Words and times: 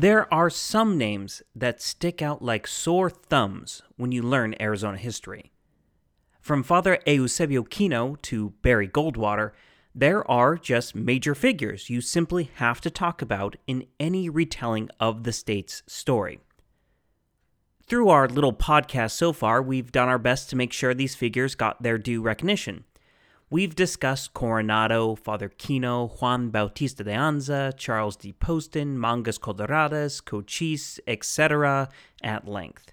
There 0.00 0.32
are 0.32 0.48
some 0.48 0.96
names 0.96 1.42
that 1.54 1.82
stick 1.82 2.22
out 2.22 2.40
like 2.40 2.66
sore 2.66 3.10
thumbs 3.10 3.82
when 3.98 4.12
you 4.12 4.22
learn 4.22 4.54
Arizona 4.58 4.96
history. 4.96 5.52
From 6.40 6.62
Father 6.62 6.98
Eusebio 7.06 7.64
Kino 7.64 8.16
to 8.22 8.54
Barry 8.62 8.88
Goldwater, 8.88 9.50
there 9.94 10.28
are 10.30 10.56
just 10.56 10.94
major 10.94 11.34
figures 11.34 11.90
you 11.90 12.00
simply 12.00 12.48
have 12.54 12.80
to 12.80 12.88
talk 12.88 13.20
about 13.20 13.56
in 13.66 13.84
any 14.00 14.30
retelling 14.30 14.88
of 14.98 15.24
the 15.24 15.34
state's 15.34 15.82
story. 15.86 16.40
Through 17.86 18.08
our 18.08 18.26
little 18.26 18.54
podcast 18.54 19.10
so 19.10 19.34
far, 19.34 19.60
we've 19.60 19.92
done 19.92 20.08
our 20.08 20.16
best 20.16 20.48
to 20.48 20.56
make 20.56 20.72
sure 20.72 20.94
these 20.94 21.14
figures 21.14 21.54
got 21.54 21.82
their 21.82 21.98
due 21.98 22.22
recognition. 22.22 22.84
We've 23.52 23.74
discussed 23.74 24.32
Coronado, 24.32 25.16
Father 25.16 25.48
Kino, 25.48 26.06
Juan 26.06 26.50
Bautista 26.50 27.02
de 27.02 27.10
Anza, 27.10 27.76
Charles 27.76 28.14
D. 28.14 28.32
Poston, 28.32 28.96
Mangas 28.96 29.38
Coloradas, 29.38 30.24
Cochise, 30.24 31.00
etc. 31.08 31.88
at 32.22 32.46
length. 32.46 32.92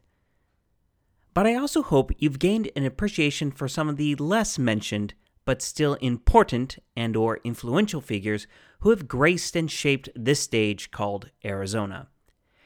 But 1.35 1.45
I 1.45 1.53
also 1.53 1.83
hope 1.83 2.11
you've 2.17 2.39
gained 2.39 2.71
an 2.75 2.85
appreciation 2.85 3.51
for 3.51 3.67
some 3.67 3.87
of 3.87 3.97
the 3.97 4.15
less 4.15 4.57
mentioned 4.57 5.13
but 5.45 5.61
still 5.61 5.93
important 6.01 6.79
and 6.95 7.15
or 7.15 7.39
influential 7.43 8.01
figures 8.01 8.47
who 8.79 8.89
have 8.89 9.07
graced 9.07 9.55
and 9.55 9.69
shaped 9.69 10.09
this 10.15 10.39
stage 10.39 10.89
called 10.89 11.29
Arizona. 11.45 12.07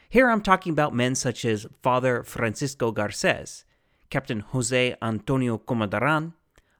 Here 0.10 0.30
I'm 0.30 0.42
talking 0.42 0.72
about 0.72 0.96
men 0.96 1.14
such 1.16 1.44
as 1.44 1.68
Father 1.84 2.24
Francisco 2.24 2.92
Garces, 2.92 3.66
Captain 4.10 4.40
Jose 4.40 4.96
Antonio 5.02 5.58
Comaduran, 5.58 6.34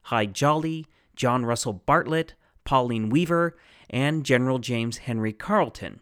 Hi 0.06 0.24
Jolly, 0.26 0.86
John 1.22 1.46
Russell 1.46 1.74
Bartlett, 1.74 2.34
Pauline 2.64 3.08
Weaver, 3.08 3.56
and 3.88 4.24
General 4.24 4.58
James 4.58 4.96
Henry 4.96 5.32
Carleton. 5.32 6.00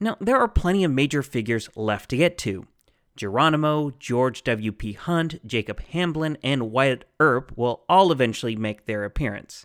Now, 0.00 0.16
there 0.20 0.36
are 0.36 0.48
plenty 0.48 0.82
of 0.82 0.90
major 0.90 1.22
figures 1.22 1.68
left 1.76 2.10
to 2.10 2.16
get 2.16 2.36
to. 2.38 2.66
Geronimo, 3.14 3.92
George 4.00 4.42
W.P. 4.42 4.94
Hunt, 4.94 5.46
Jacob 5.46 5.80
Hamblin, 5.92 6.38
and 6.42 6.72
Wyatt 6.72 7.04
Earp 7.20 7.52
will 7.54 7.84
all 7.88 8.10
eventually 8.10 8.56
make 8.56 8.86
their 8.86 9.04
appearance. 9.04 9.64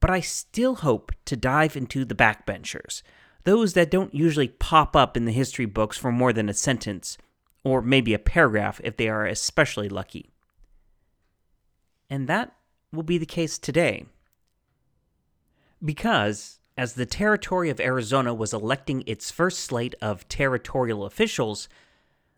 But 0.00 0.10
I 0.10 0.18
still 0.18 0.74
hope 0.74 1.12
to 1.26 1.36
dive 1.36 1.76
into 1.76 2.04
the 2.04 2.16
backbenchers, 2.16 3.02
those 3.44 3.74
that 3.74 3.88
don't 3.88 4.16
usually 4.16 4.48
pop 4.48 4.96
up 4.96 5.16
in 5.16 5.26
the 5.26 5.30
history 5.30 5.66
books 5.66 5.96
for 5.96 6.10
more 6.10 6.32
than 6.32 6.48
a 6.48 6.54
sentence, 6.54 7.18
or 7.62 7.80
maybe 7.80 8.12
a 8.14 8.18
paragraph 8.18 8.80
if 8.82 8.96
they 8.96 9.08
are 9.08 9.26
especially 9.26 9.88
lucky. 9.88 10.31
And 12.12 12.28
that 12.28 12.52
will 12.92 13.02
be 13.02 13.16
the 13.16 13.24
case 13.24 13.58
today. 13.58 14.04
Because, 15.82 16.58
as 16.76 16.92
the 16.92 17.06
territory 17.06 17.70
of 17.70 17.80
Arizona 17.80 18.34
was 18.34 18.52
electing 18.52 19.02
its 19.06 19.30
first 19.30 19.60
slate 19.60 19.94
of 20.02 20.28
territorial 20.28 21.06
officials, 21.06 21.70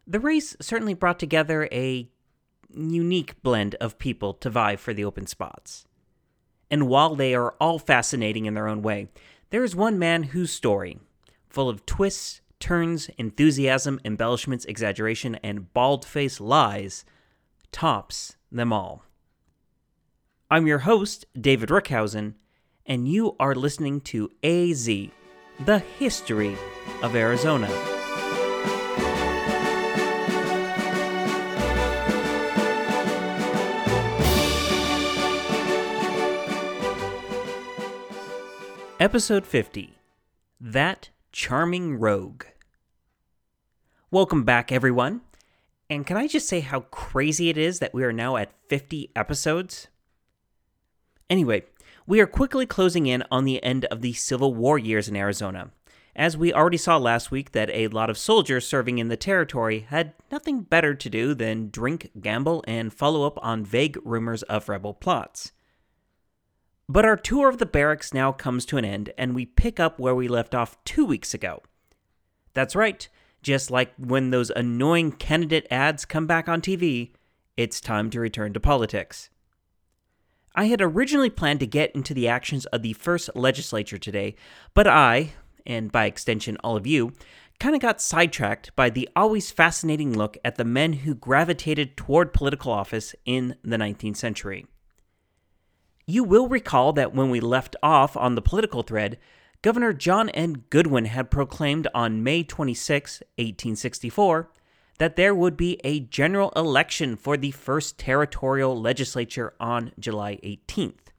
the 0.06 0.20
race 0.20 0.56
certainly 0.60 0.94
brought 0.94 1.18
together 1.18 1.68
a 1.72 2.08
unique 2.72 3.42
blend 3.42 3.74
of 3.80 3.98
people 3.98 4.32
to 4.34 4.48
vie 4.48 4.76
for 4.76 4.94
the 4.94 5.04
open 5.04 5.26
spots. 5.26 5.84
And 6.70 6.86
while 6.86 7.16
they 7.16 7.34
are 7.34 7.56
all 7.60 7.80
fascinating 7.80 8.46
in 8.46 8.54
their 8.54 8.68
own 8.68 8.80
way, 8.80 9.08
there 9.50 9.64
is 9.64 9.74
one 9.74 9.98
man 9.98 10.22
whose 10.22 10.52
story, 10.52 11.00
full 11.48 11.68
of 11.68 11.84
twists, 11.84 12.42
turns, 12.60 13.10
enthusiasm, 13.18 13.98
embellishments, 14.04 14.66
exaggeration, 14.66 15.34
and 15.42 15.74
bald 15.74 16.04
faced 16.04 16.40
lies, 16.40 17.04
tops 17.72 18.36
them 18.52 18.72
all. 18.72 19.02
I'm 20.54 20.68
your 20.68 20.78
host, 20.78 21.26
David 21.34 21.68
Rickhausen, 21.68 22.34
and 22.86 23.08
you 23.08 23.34
are 23.40 23.56
listening 23.56 24.00
to 24.02 24.30
AZ, 24.44 24.86
the 24.86 25.80
history 25.98 26.56
of 27.02 27.16
Arizona. 27.16 27.66
Episode 39.00 39.44
50 39.44 39.98
That 40.60 41.08
Charming 41.32 41.98
Rogue. 41.98 42.44
Welcome 44.12 44.44
back, 44.44 44.70
everyone. 44.70 45.22
And 45.90 46.06
can 46.06 46.16
I 46.16 46.28
just 46.28 46.46
say 46.46 46.60
how 46.60 46.82
crazy 46.82 47.48
it 47.48 47.58
is 47.58 47.80
that 47.80 47.92
we 47.92 48.04
are 48.04 48.12
now 48.12 48.36
at 48.36 48.52
50 48.68 49.10
episodes? 49.16 49.88
Anyway, 51.34 51.64
we 52.06 52.20
are 52.20 52.28
quickly 52.28 52.64
closing 52.64 53.08
in 53.08 53.24
on 53.28 53.44
the 53.44 53.60
end 53.64 53.86
of 53.86 54.02
the 54.02 54.12
Civil 54.12 54.54
War 54.54 54.78
years 54.78 55.08
in 55.08 55.16
Arizona, 55.16 55.72
as 56.14 56.36
we 56.36 56.54
already 56.54 56.76
saw 56.76 56.96
last 56.96 57.32
week 57.32 57.50
that 57.50 57.68
a 57.70 57.88
lot 57.88 58.08
of 58.08 58.16
soldiers 58.16 58.64
serving 58.64 58.98
in 58.98 59.08
the 59.08 59.16
territory 59.16 59.80
had 59.88 60.12
nothing 60.30 60.60
better 60.60 60.94
to 60.94 61.10
do 61.10 61.34
than 61.34 61.70
drink, 61.70 62.12
gamble, 62.20 62.62
and 62.68 62.94
follow 62.94 63.26
up 63.26 63.36
on 63.42 63.64
vague 63.64 63.98
rumors 64.04 64.44
of 64.44 64.68
rebel 64.68 64.94
plots. 64.94 65.50
But 66.88 67.04
our 67.04 67.16
tour 67.16 67.48
of 67.48 67.58
the 67.58 67.66
barracks 67.66 68.14
now 68.14 68.30
comes 68.30 68.64
to 68.66 68.76
an 68.76 68.84
end, 68.84 69.12
and 69.18 69.34
we 69.34 69.44
pick 69.44 69.80
up 69.80 69.98
where 69.98 70.14
we 70.14 70.28
left 70.28 70.54
off 70.54 70.76
two 70.84 71.04
weeks 71.04 71.34
ago. 71.34 71.64
That's 72.52 72.76
right, 72.76 73.08
just 73.42 73.72
like 73.72 73.92
when 73.98 74.30
those 74.30 74.50
annoying 74.50 75.10
candidate 75.10 75.66
ads 75.68 76.04
come 76.04 76.28
back 76.28 76.48
on 76.48 76.60
TV, 76.60 77.10
it's 77.56 77.80
time 77.80 78.08
to 78.10 78.20
return 78.20 78.52
to 78.52 78.60
politics. 78.60 79.30
I 80.54 80.66
had 80.66 80.80
originally 80.80 81.30
planned 81.30 81.60
to 81.60 81.66
get 81.66 81.94
into 81.94 82.14
the 82.14 82.28
actions 82.28 82.64
of 82.66 82.82
the 82.82 82.92
first 82.92 83.28
legislature 83.34 83.98
today, 83.98 84.36
but 84.72 84.86
I, 84.86 85.32
and 85.66 85.90
by 85.90 86.04
extension 86.06 86.56
all 86.62 86.76
of 86.76 86.86
you, 86.86 87.12
kind 87.58 87.74
of 87.74 87.80
got 87.80 88.00
sidetracked 88.00 88.74
by 88.76 88.90
the 88.90 89.08
always 89.16 89.50
fascinating 89.50 90.16
look 90.16 90.36
at 90.44 90.56
the 90.56 90.64
men 90.64 90.92
who 90.92 91.14
gravitated 91.14 91.96
toward 91.96 92.32
political 92.32 92.70
office 92.70 93.14
in 93.24 93.56
the 93.62 93.76
19th 93.76 94.16
century. 94.16 94.66
You 96.06 96.22
will 96.22 96.48
recall 96.48 96.92
that 96.92 97.14
when 97.14 97.30
we 97.30 97.40
left 97.40 97.74
off 97.82 98.16
on 98.16 98.34
the 98.34 98.42
political 98.42 98.82
thread, 98.82 99.18
Governor 99.62 99.92
John 99.92 100.28
N. 100.28 100.64
Goodwin 100.68 101.06
had 101.06 101.30
proclaimed 101.30 101.88
on 101.94 102.22
May 102.22 102.42
26, 102.42 103.22
1864, 103.38 104.50
that 104.98 105.16
there 105.16 105.34
would 105.34 105.56
be 105.56 105.80
a 105.84 106.00
general 106.00 106.52
election 106.54 107.16
for 107.16 107.36
the 107.36 107.50
first 107.50 107.98
territorial 107.98 108.80
legislature 108.80 109.54
on 109.58 109.92
July 109.98 110.38
18th. 110.42 111.10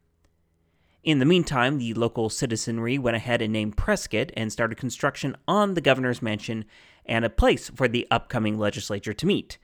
In 1.04 1.20
the 1.20 1.26
meantime, 1.26 1.78
the 1.78 1.94
local 1.94 2.30
citizenry 2.30 2.98
went 2.98 3.16
ahead 3.16 3.42
and 3.42 3.54
named 3.54 3.78
Prescott 3.78 4.32
and 4.36 4.52
started 4.52 4.78
construction 4.78 5.36
on 5.48 5.76
the 5.76 5.82
governor's 5.82 6.22
mansion 6.22 6.66
and 7.06 7.24
a 7.24 7.30
place 7.30 7.70
for 7.70 7.88
the 7.88 8.08
upcoming 8.10 8.58
legislature 8.58 9.14
to 9.14 9.26
meet. 9.28 9.60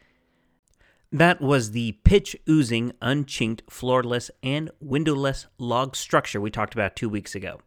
That 1.12 1.42
was 1.42 1.72
the 1.72 1.94
pitch 2.04 2.38
oozing, 2.48 2.92
unchinked, 3.02 3.62
floorless, 3.70 4.30
and 4.44 4.70
windowless 4.80 5.48
log 5.58 5.96
structure 5.96 6.40
we 6.40 6.52
talked 6.52 6.74
about 6.74 6.96
two 6.96 7.10
weeks 7.10 7.34
ago. 7.34 7.60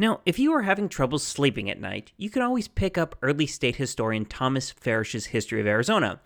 Now, 0.00 0.20
if 0.24 0.38
you 0.38 0.52
are 0.52 0.62
having 0.62 0.88
trouble 0.88 1.18
sleeping 1.18 1.68
at 1.68 1.80
night, 1.80 2.12
you 2.16 2.30
can 2.30 2.40
always 2.40 2.68
pick 2.68 2.96
up 2.96 3.16
early 3.20 3.46
state 3.46 3.76
historian 3.76 4.26
Thomas 4.26 4.70
Farish's 4.70 5.26
History 5.26 5.60
of 5.60 5.66
Arizona, 5.66 6.20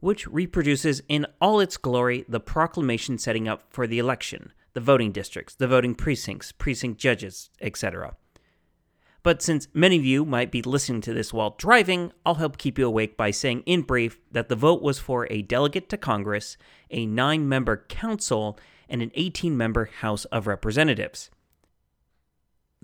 which 0.00 0.26
reproduces 0.26 1.02
in 1.08 1.26
all 1.40 1.60
its 1.60 1.76
glory 1.76 2.24
the 2.28 2.40
proclamation 2.40 3.18
setting 3.18 3.46
up 3.46 3.62
for 3.70 3.86
the 3.86 4.00
election, 4.00 4.52
the 4.72 4.80
voting 4.80 5.12
districts, 5.12 5.54
the 5.54 5.68
voting 5.68 5.94
precincts, 5.94 6.50
precinct 6.50 6.98
judges, 6.98 7.50
etc. 7.60 8.16
But 9.22 9.40
since 9.40 9.68
many 9.72 9.98
of 9.98 10.04
you 10.04 10.24
might 10.24 10.50
be 10.50 10.60
listening 10.60 11.02
to 11.02 11.14
this 11.14 11.32
while 11.32 11.54
driving, 11.56 12.10
I'll 12.26 12.34
help 12.34 12.58
keep 12.58 12.76
you 12.76 12.88
awake 12.88 13.16
by 13.16 13.30
saying 13.30 13.62
in 13.66 13.82
brief 13.82 14.18
that 14.32 14.48
the 14.48 14.56
vote 14.56 14.82
was 14.82 14.98
for 14.98 15.28
a 15.30 15.42
delegate 15.42 15.88
to 15.90 15.96
Congress, 15.96 16.56
a 16.90 17.06
nine 17.06 17.48
member 17.48 17.84
council, 17.88 18.58
and 18.88 19.00
an 19.00 19.12
18 19.14 19.56
member 19.56 19.84
House 19.84 20.24
of 20.26 20.48
Representatives. 20.48 21.30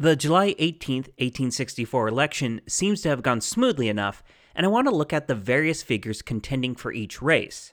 The 0.01 0.15
July 0.15 0.55
18, 0.61 0.99
1864 1.19 2.07
election 2.07 2.61
seems 2.69 3.01
to 3.01 3.09
have 3.09 3.21
gone 3.21 3.41
smoothly 3.41 3.89
enough, 3.89 4.23
and 4.55 4.65
I 4.65 4.69
want 4.69 4.87
to 4.87 4.95
look 4.95 5.13
at 5.13 5.27
the 5.27 5.35
various 5.35 5.83
figures 5.83 6.23
contending 6.23 6.77
for 6.77 6.93
each 6.93 7.21
race. 7.21 7.73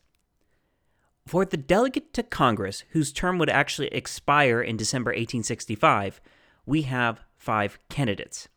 For 1.28 1.46
the 1.46 1.56
delegate 1.56 2.14
to 2.14 2.24
Congress, 2.24 2.84
whose 2.90 3.14
term 3.14 3.38
would 3.38 3.52
actually 3.52 3.90
expire 3.90 4.60
in 4.60 4.76
December 4.76 5.10
1865, 5.10 6.20
we 6.66 6.82
have 6.82 7.22
five 7.38 7.78
candidates. 7.90 8.50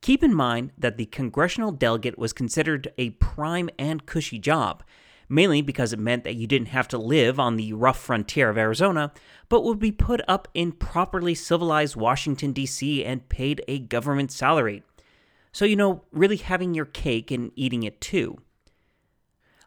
Keep 0.00 0.22
in 0.22 0.32
mind 0.32 0.70
that 0.78 0.98
the 0.98 1.06
congressional 1.06 1.72
delegate 1.72 2.20
was 2.20 2.32
considered 2.32 2.92
a 2.98 3.10
prime 3.10 3.68
and 3.80 4.06
cushy 4.06 4.38
job, 4.38 4.84
mainly 5.32 5.62
because 5.62 5.94
it 5.94 5.98
meant 5.98 6.24
that 6.24 6.36
you 6.36 6.46
didn't 6.46 6.68
have 6.68 6.86
to 6.86 6.98
live 6.98 7.40
on 7.40 7.56
the 7.56 7.72
rough 7.72 7.98
frontier 7.98 8.50
of 8.50 8.58
Arizona, 8.58 9.10
but 9.48 9.64
would 9.64 9.78
be 9.78 9.90
put 9.90 10.20
up 10.28 10.46
in 10.52 10.70
properly 10.70 11.34
civilized 11.34 11.96
Washington, 11.96 12.52
D.C., 12.52 13.02
and 13.02 13.28
paid 13.30 13.64
a 13.66 13.78
government 13.78 14.30
salary. 14.30 14.82
So, 15.50 15.64
you 15.64 15.74
know, 15.74 16.02
really 16.12 16.36
having 16.36 16.74
your 16.74 16.84
cake 16.84 17.30
and 17.30 17.50
eating 17.56 17.82
it 17.82 17.98
too. 17.98 18.42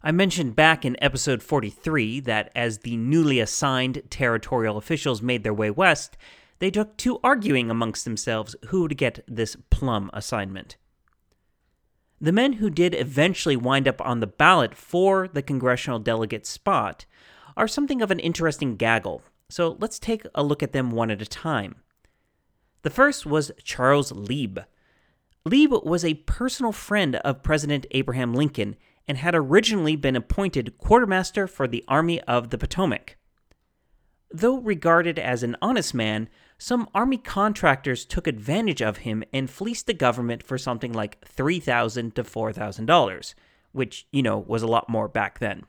I 0.03 0.11
mentioned 0.11 0.55
back 0.55 0.85
in 0.85 1.01
episode 1.01 1.41
43 1.41 2.19
that 2.21 2.51
as 2.55 2.79
the 2.79 2.95
newly 2.95 3.39
assigned 3.39 4.03
territorial 4.11 4.77
officials 4.77 5.23
made 5.23 5.43
their 5.43 5.53
way 5.53 5.71
west, 5.71 6.15
they 6.59 6.69
took 6.69 6.95
to 6.97 7.19
arguing 7.23 7.71
amongst 7.71 8.05
themselves 8.05 8.55
who 8.67 8.83
would 8.83 8.97
get 8.97 9.23
this 9.27 9.57
plum 9.71 10.11
assignment. 10.13 10.77
The 12.19 12.31
men 12.31 12.53
who 12.53 12.69
did 12.69 12.95
eventually 12.95 13.57
wind 13.57 13.87
up 13.87 13.99
on 14.01 14.19
the 14.19 14.27
ballot 14.27 14.75
for 14.75 15.27
the 15.27 15.41
congressional 15.41 15.99
delegate 15.99 16.45
spot 16.45 17.05
are 17.57 17.67
something 17.67 18.01
of 18.01 18.11
an 18.11 18.19
interesting 18.19 18.77
gaggle, 18.77 19.21
so 19.49 19.77
let's 19.79 19.99
take 19.99 20.25
a 20.33 20.43
look 20.43 20.63
at 20.63 20.71
them 20.71 20.91
one 20.91 21.11
at 21.11 21.21
a 21.21 21.25
time. 21.25 21.75
The 22.83 22.89
first 22.89 23.25
was 23.25 23.51
Charles 23.63 24.11
Leib. 24.11 24.59
Leib 25.43 25.71
was 25.83 26.05
a 26.05 26.15
personal 26.15 26.71
friend 26.71 27.17
of 27.17 27.43
President 27.43 27.85
Abraham 27.91 28.33
Lincoln 28.33 28.75
and 29.07 29.17
had 29.17 29.35
originally 29.35 29.95
been 29.95 30.15
appointed 30.15 30.77
quartermaster 30.77 31.47
for 31.47 31.67
the 31.67 31.83
Army 31.87 32.21
of 32.21 32.49
the 32.49 32.57
Potomac. 32.57 33.17
Though 34.31 34.57
regarded 34.57 35.19
as 35.19 35.43
an 35.43 35.55
honest 35.61 35.93
man, 35.93 36.29
some 36.57 36.87
army 36.93 37.17
contractors 37.17 38.05
took 38.05 38.27
advantage 38.27 38.81
of 38.81 38.97
him 38.97 39.23
and 39.33 39.49
fleeced 39.49 39.87
the 39.87 39.93
government 39.93 40.41
for 40.41 40.57
something 40.57 40.93
like 40.93 41.23
$3,000 41.25 42.13
to 42.13 42.23
$4,000, 42.23 43.33
which, 43.71 44.07
you 44.11 44.23
know, 44.23 44.37
was 44.37 44.63
a 44.63 44.67
lot 44.67 44.89
more 44.89 45.07
back 45.07 45.39
then. 45.39 45.63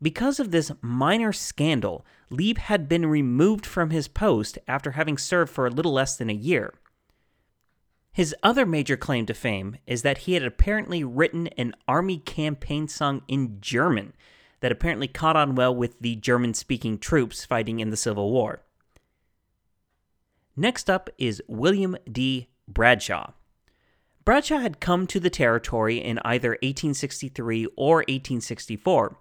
Because 0.00 0.40
of 0.40 0.50
this 0.50 0.72
minor 0.80 1.32
scandal, 1.32 2.04
Leib 2.28 2.58
had 2.58 2.88
been 2.88 3.06
removed 3.06 3.64
from 3.64 3.90
his 3.90 4.08
post 4.08 4.58
after 4.66 4.92
having 4.92 5.16
served 5.16 5.52
for 5.52 5.66
a 5.66 5.70
little 5.70 5.92
less 5.92 6.16
than 6.16 6.28
a 6.28 6.34
year. 6.34 6.74
His 8.12 8.34
other 8.42 8.66
major 8.66 8.96
claim 8.96 9.26
to 9.26 9.34
fame 9.34 9.76
is 9.86 10.02
that 10.02 10.18
he 10.18 10.34
had 10.34 10.42
apparently 10.44 11.04
written 11.04 11.46
an 11.56 11.74
army 11.86 12.18
campaign 12.18 12.88
song 12.88 13.22
in 13.28 13.58
German 13.60 14.12
that 14.60 14.72
apparently 14.72 15.08
caught 15.08 15.36
on 15.36 15.54
well 15.54 15.74
with 15.74 16.00
the 16.00 16.16
German 16.16 16.52
speaking 16.52 16.98
troops 16.98 17.44
fighting 17.44 17.80
in 17.80 17.90
the 17.90 17.96
Civil 17.96 18.30
War. 18.30 18.62
Next 20.56 20.90
up 20.90 21.08
is 21.16 21.42
William 21.48 21.96
D. 22.10 22.48
Bradshaw. 22.68 23.32
Bradshaw 24.24 24.58
had 24.58 24.80
come 24.80 25.06
to 25.06 25.18
the 25.18 25.30
territory 25.30 25.96
in 25.96 26.18
either 26.24 26.50
1863 26.50 27.66
or 27.76 27.96
1864 27.96 29.18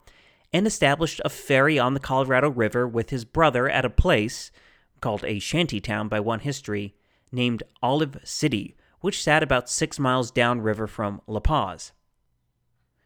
and 0.54 0.68
established 0.68 1.22
a 1.24 1.30
ferry 1.30 1.80
on 1.80 1.94
the 1.94 2.00
Colorado 2.00 2.50
River 2.50 2.88
with 2.88 3.10
his 3.10 3.24
brother 3.26 3.70
at 3.70 3.86
a 3.86 3.90
place 3.90 4.52
called 5.00 5.24
a 5.24 5.40
shantytown 5.40 6.08
by 6.08 6.20
one 6.20 6.42
history 6.42 6.96
named 7.32 7.64
Olive 7.82 8.18
City, 8.24 8.76
which 9.00 9.24
sat 9.24 9.42
about 9.42 9.70
six 9.70 9.98
miles 9.98 10.32
downriver 10.32 10.86
from 10.86 11.22
La 11.28 11.40
Paz. 11.40 11.94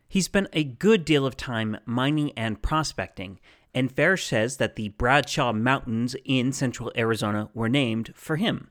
He 0.08 0.22
spent 0.22 0.48
a 0.52 0.64
good 0.64 1.06
deal 1.06 1.26
of 1.26 1.38
time 1.38 1.78
mining 1.86 2.32
and 2.36 2.62
prospecting, 2.62 3.40
and 3.76 3.92
Farish 3.92 4.26
says 4.26 4.56
that 4.58 4.78
the 4.78 4.90
Bradshaw 4.90 5.52
Mountains 5.52 6.16
in 6.24 6.54
central 6.54 6.94
Arizona 6.98 7.50
were 7.54 7.68
named 7.68 8.14
for 8.16 8.38
him. 8.38 8.70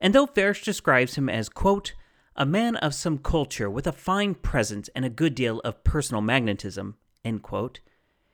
And 0.00 0.14
though 0.14 0.26
Farish 0.26 0.62
describes 0.62 1.16
him 1.16 1.28
as, 1.28 1.48
quote, 1.48 1.94
a 2.36 2.46
man 2.46 2.76
of 2.76 2.94
some 2.94 3.18
culture 3.18 3.68
with 3.68 3.88
a 3.88 3.92
fine 3.92 4.36
presence 4.36 4.88
and 4.94 5.04
a 5.04 5.10
good 5.10 5.34
deal 5.34 5.58
of 5.60 5.82
personal 5.82 6.22
magnetism, 6.22 6.96
end 7.24 7.42
quote, 7.42 7.80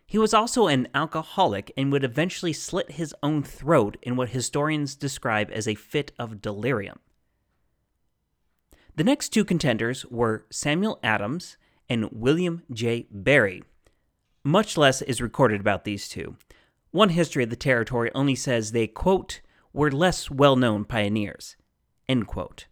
he 0.06 0.18
was 0.18 0.34
also 0.34 0.68
an 0.68 0.88
alcoholic 0.94 1.72
and 1.76 1.90
would 1.90 2.04
eventually 2.04 2.52
slit 2.52 2.92
his 2.92 3.14
own 3.22 3.42
throat 3.42 3.96
in 4.02 4.14
what 4.14 4.28
historians 4.28 4.94
describe 4.94 5.50
as 5.50 5.66
a 5.66 5.74
fit 5.74 6.12
of 6.18 6.42
delirium. 6.42 7.00
The 8.94 9.04
next 9.04 9.30
two 9.30 9.44
contenders 9.44 10.04
were 10.06 10.44
Samuel 10.50 11.00
Adams 11.02 11.56
and 11.88 12.10
William 12.12 12.62
J. 12.70 13.06
Barry, 13.10 13.62
much 14.46 14.78
less 14.78 15.02
is 15.02 15.20
recorded 15.20 15.60
about 15.60 15.84
these 15.84 16.08
two. 16.08 16.36
One 16.92 17.08
history 17.08 17.42
of 17.42 17.50
the 17.50 17.56
territory 17.56 18.10
only 18.14 18.36
says 18.36 18.70
they, 18.70 18.86
quote, 18.86 19.40
were 19.72 19.90
less 19.90 20.30
well 20.30 20.54
known 20.54 20.84
pioneers, 20.84 21.56
end 22.08 22.28
quote. 22.28 22.66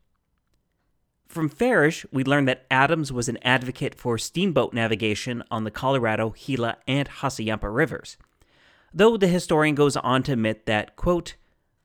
From 1.27 1.49
Farish, 1.49 2.07
we 2.13 2.23
learn 2.23 2.45
that 2.45 2.65
Adams 2.71 3.13
was 3.13 3.29
an 3.29 3.39
advocate 3.43 3.97
for 3.97 4.17
steamboat 4.17 4.73
navigation 4.73 5.43
on 5.51 5.65
the 5.65 5.71
Colorado, 5.71 6.31
Gila, 6.31 6.77
and 6.87 7.09
Hassayampa 7.09 7.75
rivers, 7.75 8.17
though 8.95 9.17
the 9.17 9.27
historian 9.27 9.75
goes 9.75 9.97
on 9.97 10.23
to 10.23 10.33
admit 10.33 10.67
that, 10.67 10.95
quote, 10.95 11.35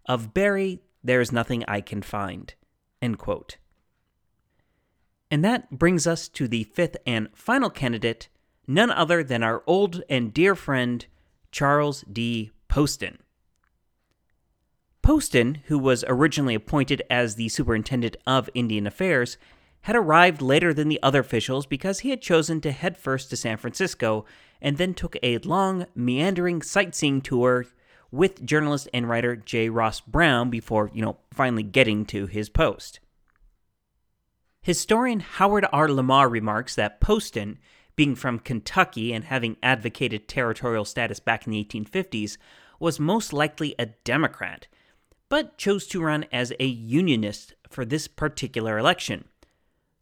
of 0.06 0.36
Barry, 0.36 0.84
there 1.04 1.20
is 1.20 1.32
nothing 1.32 1.66
I 1.68 1.82
can 1.82 2.04
find, 2.04 2.54
end 3.02 3.18
quote. 3.18 3.58
And 5.32 5.44
that 5.44 5.72
brings 5.72 6.06
us 6.06 6.28
to 6.30 6.48
the 6.48 6.66
fifth 6.66 6.98
and 7.08 7.30
final 7.34 7.72
candidate, 7.72 8.30
none 8.70 8.92
other 8.92 9.24
than 9.24 9.42
our 9.42 9.64
old 9.66 10.04
and 10.10 10.32
dear 10.32 10.54
friend, 10.56 11.08
Charles 11.52 12.04
D. 12.04 12.52
Poston. 12.68 13.18
Poston, 15.02 15.64
who 15.66 15.80
was 15.80 16.06
originally 16.08 16.54
appointed 16.54 17.02
as 17.10 17.34
the 17.34 17.50
superintendent 17.50 18.16
of 18.28 18.48
Indian 18.54 18.86
Affairs, 18.86 19.38
had 19.82 19.96
arrived 19.96 20.42
later 20.42 20.72
than 20.72 20.88
the 20.88 21.02
other 21.02 21.22
officials 21.22 21.66
because 21.66 22.02
he 22.02 22.12
had 22.12 22.22
chosen 22.22 22.62
to 22.62 22.72
head 22.72 22.96
first 22.96 23.32
to 23.32 23.36
San 23.36 23.58
Francisco 23.58 24.24
and 24.62 24.78
then 24.78 24.94
took 24.94 25.16
a 25.24 25.40
long, 25.40 25.88
meandering 25.96 26.62
sightseeing 26.62 27.22
tour 27.22 27.66
with 28.12 28.46
journalist 28.46 28.88
and 28.94 29.10
writer 29.10 29.36
J. 29.36 29.70
Ross 29.70 30.00
Browne 30.00 30.52
before, 30.52 30.92
you 30.94 31.02
know, 31.02 31.18
finally 31.34 31.64
getting 31.64 32.06
to 32.06 32.28
his 32.28 32.50
post. 32.50 33.00
Historian 34.62 35.22
Howard 35.22 35.66
R. 35.72 35.90
Lamar 35.90 36.30
remarks 36.30 36.76
that 36.76 37.00
Poston, 37.00 37.58
being 38.00 38.16
from 38.16 38.40
Kentucky 38.40 39.12
and 39.12 39.26
having 39.26 39.58
advocated 39.62 40.26
territorial 40.26 40.86
status 40.86 41.20
back 41.20 41.46
in 41.46 41.52
the 41.52 41.62
1850s, 41.66 42.38
was 42.80 42.98
most 42.98 43.34
likely 43.34 43.76
a 43.78 43.88
Democrat, 43.88 44.70
but 45.28 45.58
chose 45.58 45.86
to 45.86 46.02
run 46.02 46.24
as 46.32 46.54
a 46.62 46.66
Unionist 46.66 47.56
for 47.70 47.84
this 47.84 48.08
particular 48.08 48.78
election, 48.78 49.26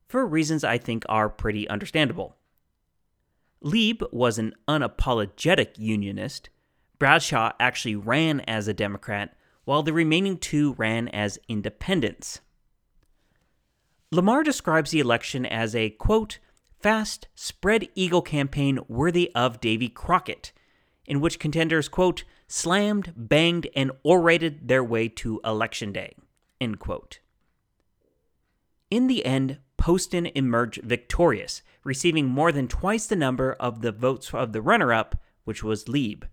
for 0.08 0.28
reasons 0.28 0.64
I 0.64 0.78
think 0.78 1.06
are 1.10 1.28
pretty 1.28 1.68
understandable. 1.70 2.36
Leib 3.62 4.04
was 4.12 4.38
an 4.38 4.54
unapologetic 4.68 5.70
Unionist. 5.80 6.52
Bradshaw 7.00 7.54
actually 7.60 7.96
ran 7.96 8.42
as 8.42 8.68
a 8.68 8.76
Democrat, 8.76 9.36
while 9.66 9.82
the 9.82 9.92
remaining 9.92 10.38
two 10.38 10.74
ran 10.74 11.08
as 11.08 11.40
independents. 11.48 12.42
Lamar 14.12 14.44
describes 14.44 14.92
the 14.92 15.00
election 15.00 15.48
as 15.48 15.76
a, 15.76 15.90
quote, 15.90 16.38
fast, 16.80 17.28
spread 17.36 17.88
eagle 17.96 18.22
campaign 18.22 18.80
worthy 18.88 19.32
of 19.36 19.60
Davy 19.60 19.90
Crockett, 19.90 20.52
in 21.06 21.22
which 21.22 21.40
contenders, 21.40 21.88
quote, 21.88 22.24
slammed, 22.48 23.14
banged, 23.16 23.68
and 23.76 23.92
orated 24.04 24.68
their 24.68 24.84
way 24.84 25.08
to 25.10 25.42
Election 25.44 25.92
Day, 25.92 26.16
end 26.62 26.80
quote. 26.80 27.20
In 28.90 29.08
the 29.08 29.26
end, 29.26 29.60
Poston 29.78 30.28
emerged 30.28 30.82
victorious, 30.84 31.62
receiving 31.84 32.28
more 32.28 32.52
than 32.52 32.68
twice 32.68 33.06
the 33.06 33.16
number 33.16 33.54
of 33.54 33.82
the 33.82 33.92
votes 33.92 34.34
of 34.34 34.54
the 34.54 34.62
runner 34.62 34.94
up, 34.94 35.22
which 35.44 35.64
was 35.64 35.88
Leib. 35.88 36.26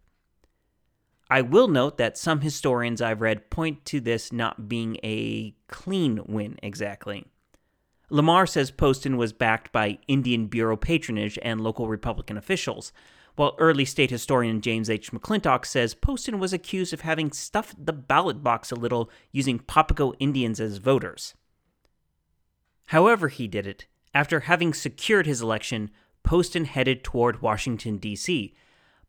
I 1.30 1.40
will 1.40 1.68
note 1.68 1.98
that 1.98 2.18
some 2.18 2.42
historians 2.42 3.00
I've 3.00 3.20
read 3.20 3.50
point 3.50 3.84
to 3.86 4.00
this 4.00 4.32
not 4.32 4.68
being 4.68 4.98
a 5.02 5.54
clean 5.68 6.20
win 6.26 6.58
exactly. 6.62 7.26
Lamar 8.14 8.46
says 8.46 8.70
Poston 8.70 9.16
was 9.16 9.32
backed 9.32 9.72
by 9.72 9.98
Indian 10.06 10.46
Bureau 10.46 10.76
patronage 10.76 11.36
and 11.42 11.60
local 11.60 11.88
Republican 11.88 12.36
officials, 12.36 12.92
while 13.34 13.56
early 13.58 13.84
state 13.84 14.10
historian 14.10 14.60
James 14.60 14.88
H. 14.88 15.10
McClintock 15.10 15.66
says 15.66 15.94
Poston 15.94 16.38
was 16.38 16.52
accused 16.52 16.92
of 16.92 17.00
having 17.00 17.32
stuffed 17.32 17.84
the 17.84 17.92
ballot 17.92 18.40
box 18.40 18.70
a 18.70 18.76
little 18.76 19.10
using 19.32 19.58
Papago 19.58 20.14
Indians 20.20 20.60
as 20.60 20.76
voters. 20.76 21.34
However, 22.86 23.26
he 23.26 23.48
did 23.48 23.66
it, 23.66 23.86
after 24.14 24.40
having 24.40 24.72
secured 24.72 25.26
his 25.26 25.42
election, 25.42 25.90
Poston 26.22 26.66
headed 26.66 27.02
toward 27.02 27.42
Washington, 27.42 27.96
D.C., 27.96 28.54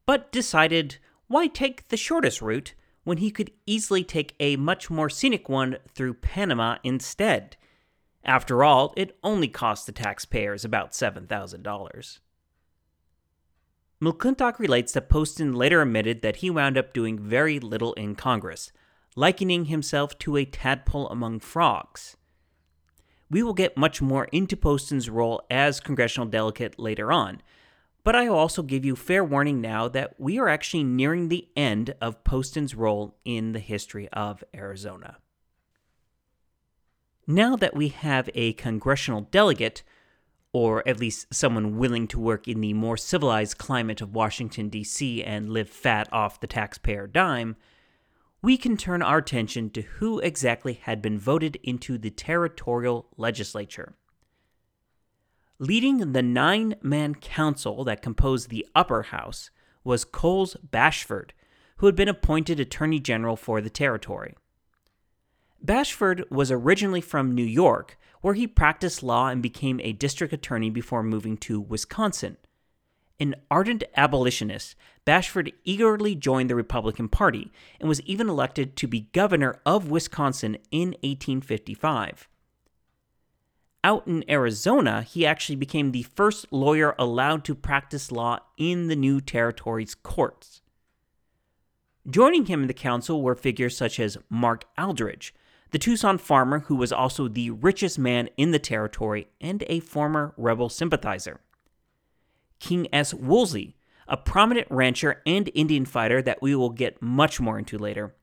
but 0.08 0.32
decided 0.32 0.98
why 1.28 1.46
take 1.46 1.90
the 1.90 1.98
shortest 1.98 2.42
route 2.42 2.74
when 3.04 3.18
he 3.18 3.30
could 3.30 3.52
easily 3.68 4.04
take 4.04 4.34
a 4.40 4.56
much 4.56 4.90
more 4.90 5.12
scenic 5.12 5.48
one 5.48 5.78
through 5.94 6.16
Panama 6.16 6.78
instead? 6.84 7.56
After 8.26 8.64
all, 8.64 8.94
it 8.98 9.18
only 9.24 9.48
cost 9.48 9.86
the 9.86 9.92
taxpayers 9.92 10.66
about 10.66 10.92
$7,000. 10.92 12.20
McClintock 14.02 14.60
relates 14.60 14.92
that 14.94 15.10
Poston 15.10 15.54
later 15.54 15.82
admitted 15.82 16.22
that 16.22 16.38
he 16.38 16.50
wound 16.50 16.78
up 16.78 16.92
doing 16.92 17.20
very 17.20 17.60
little 17.60 17.94
in 17.94 18.16
Congress, 18.16 18.72
likening 19.16 19.66
himself 19.66 20.18
to 20.20 20.36
a 20.36 20.44
tadpole 20.44 21.08
among 21.10 21.40
frogs. 21.40 22.18
We 23.30 23.44
will 23.44 23.54
get 23.54 23.78
much 23.78 24.02
more 24.02 24.26
into 24.26 24.58
Poston's 24.58 25.10
role 25.10 25.42
as 25.50 25.80
congressional 25.80 26.28
delegate 26.28 26.80
later 26.80 27.12
on, 27.12 27.42
but 28.04 28.16
I 28.16 28.30
will 28.30 28.38
also 28.38 28.64
give 28.64 28.84
you 28.86 28.96
fair 28.96 29.24
warning 29.24 29.62
now 29.62 29.88
that 29.90 30.20
we 30.20 30.38
are 30.40 30.50
actually 30.50 30.84
nearing 30.84 31.30
the 31.30 31.48
end 31.56 31.96
of 32.02 32.24
Poston's 32.24 32.76
role 32.76 33.18
in 33.24 33.54
the 33.54 33.60
history 33.60 34.10
of 34.10 34.44
Arizona. 34.54 35.18
Now 37.28 37.56
that 37.56 37.76
we 37.76 37.88
have 37.88 38.30
a 38.36 38.54
congressional 38.54 39.22
delegate, 39.22 39.82
or 40.54 40.88
at 40.88 41.00
least 41.00 41.34
someone 41.34 41.78
willing 41.78 42.08
to 42.10 42.20
work 42.20 42.48
in 42.48 42.62
the 42.62 42.74
more 42.74 42.98
civilized 42.98 43.58
climate 43.58 44.00
of 44.00 44.14
Washington, 44.14 44.70
D.C., 44.70 45.24
and 45.24 45.50
live 45.50 45.70
fat 45.70 46.08
off 46.14 46.40
the 46.40 46.48
taxpayer 46.48 47.08
dime, 47.08 47.56
we 48.42 48.58
can 48.58 48.78
turn 48.78 49.02
our 49.02 49.18
attention 49.18 49.72
to 49.72 49.82
who 49.82 50.20
exactly 50.20 50.74
had 50.74 51.02
been 51.02 51.18
voted 51.18 51.58
into 51.64 51.98
the 51.98 52.12
territorial 52.12 53.08
legislature. 53.18 53.96
Leading 55.58 56.12
the 56.12 56.22
nine 56.22 56.76
man 56.84 57.16
council 57.16 57.84
that 57.86 58.04
composed 58.04 58.50
the 58.50 58.68
upper 58.76 59.04
house 59.04 59.50
was 59.84 60.06
Coles 60.06 60.56
Bashford, 60.64 61.32
who 61.78 61.88
had 61.88 61.96
been 61.96 62.08
appointed 62.08 62.60
Attorney 62.60 63.00
General 63.00 63.36
for 63.36 63.62
the 63.62 63.70
territory. 63.70 64.36
Bashford 65.64 66.30
was 66.30 66.52
originally 66.52 67.02
from 67.02 67.34
New 67.34 67.44
York, 67.44 67.98
where 68.22 68.34
he 68.34 68.48
practiced 68.48 69.04
law 69.04 69.28
and 69.28 69.42
became 69.42 69.80
a 69.80 69.94
district 69.94 70.34
attorney 70.34 70.70
before 70.70 71.04
moving 71.04 71.38
to 71.38 71.60
Wisconsin. 71.60 72.38
An 73.20 73.36
ardent 73.50 73.84
abolitionist, 73.96 74.76
Bashford 75.06 75.54
eagerly 75.64 76.16
joined 76.16 76.50
the 76.50 76.56
Republican 76.56 77.08
Party 77.08 77.52
and 77.80 77.88
was 77.88 78.02
even 78.02 78.28
elected 78.28 78.76
to 78.76 78.88
be 78.88 79.10
governor 79.14 79.60
of 79.66 79.90
Wisconsin 79.90 80.58
in 80.70 80.90
1855. 81.02 82.28
Out 83.84 84.08
in 84.08 84.30
Arizona, 84.30 85.04
he 85.04 85.26
actually 85.26 85.56
became 85.56 85.92
the 85.92 86.04
first 86.04 86.52
lawyer 86.52 86.96
allowed 86.98 87.46
to 87.46 87.54
practice 87.54 88.12
law 88.12 88.40
in 88.58 88.88
the 88.88 88.96
new 88.96 89.22
territory's 89.22 89.94
courts. 89.94 90.62
Joining 92.10 92.48
him 92.48 92.64
in 92.64 92.68
the 92.68 92.74
council 92.74 93.22
were 93.22 93.36
figures 93.36 93.78
such 93.78 94.00
as 94.00 94.18
Mark 94.30 94.66
Aldrich, 94.78 95.34
the 95.76 95.80
Tucson 95.80 96.18
farmer 96.18 96.60
who 96.60 96.76
was 96.78 96.94
also 96.94 97.28
the 97.28 97.52
richest 97.52 98.00
man 98.00 98.30
in 98.38 98.52
the 98.52 98.60
territory 98.60 99.28
and 99.42 99.62
a 99.68 99.82
former 99.82 100.34
rebel 100.38 100.70
sympathizer. 100.70 101.42
King 102.60 102.88
S. 102.94 103.14
Woolsey, 103.14 103.76
a 104.08 104.16
prominent 104.16 104.68
rancher 104.70 105.22
and 105.26 105.52
Indian 105.54 105.84
fighter 105.84 106.22
that 106.22 106.42
we 106.42 106.56
will 106.56 106.70
get 106.70 107.02
much 107.02 107.42
more 107.42 107.60
into 107.60 107.78
later, 107.78 108.16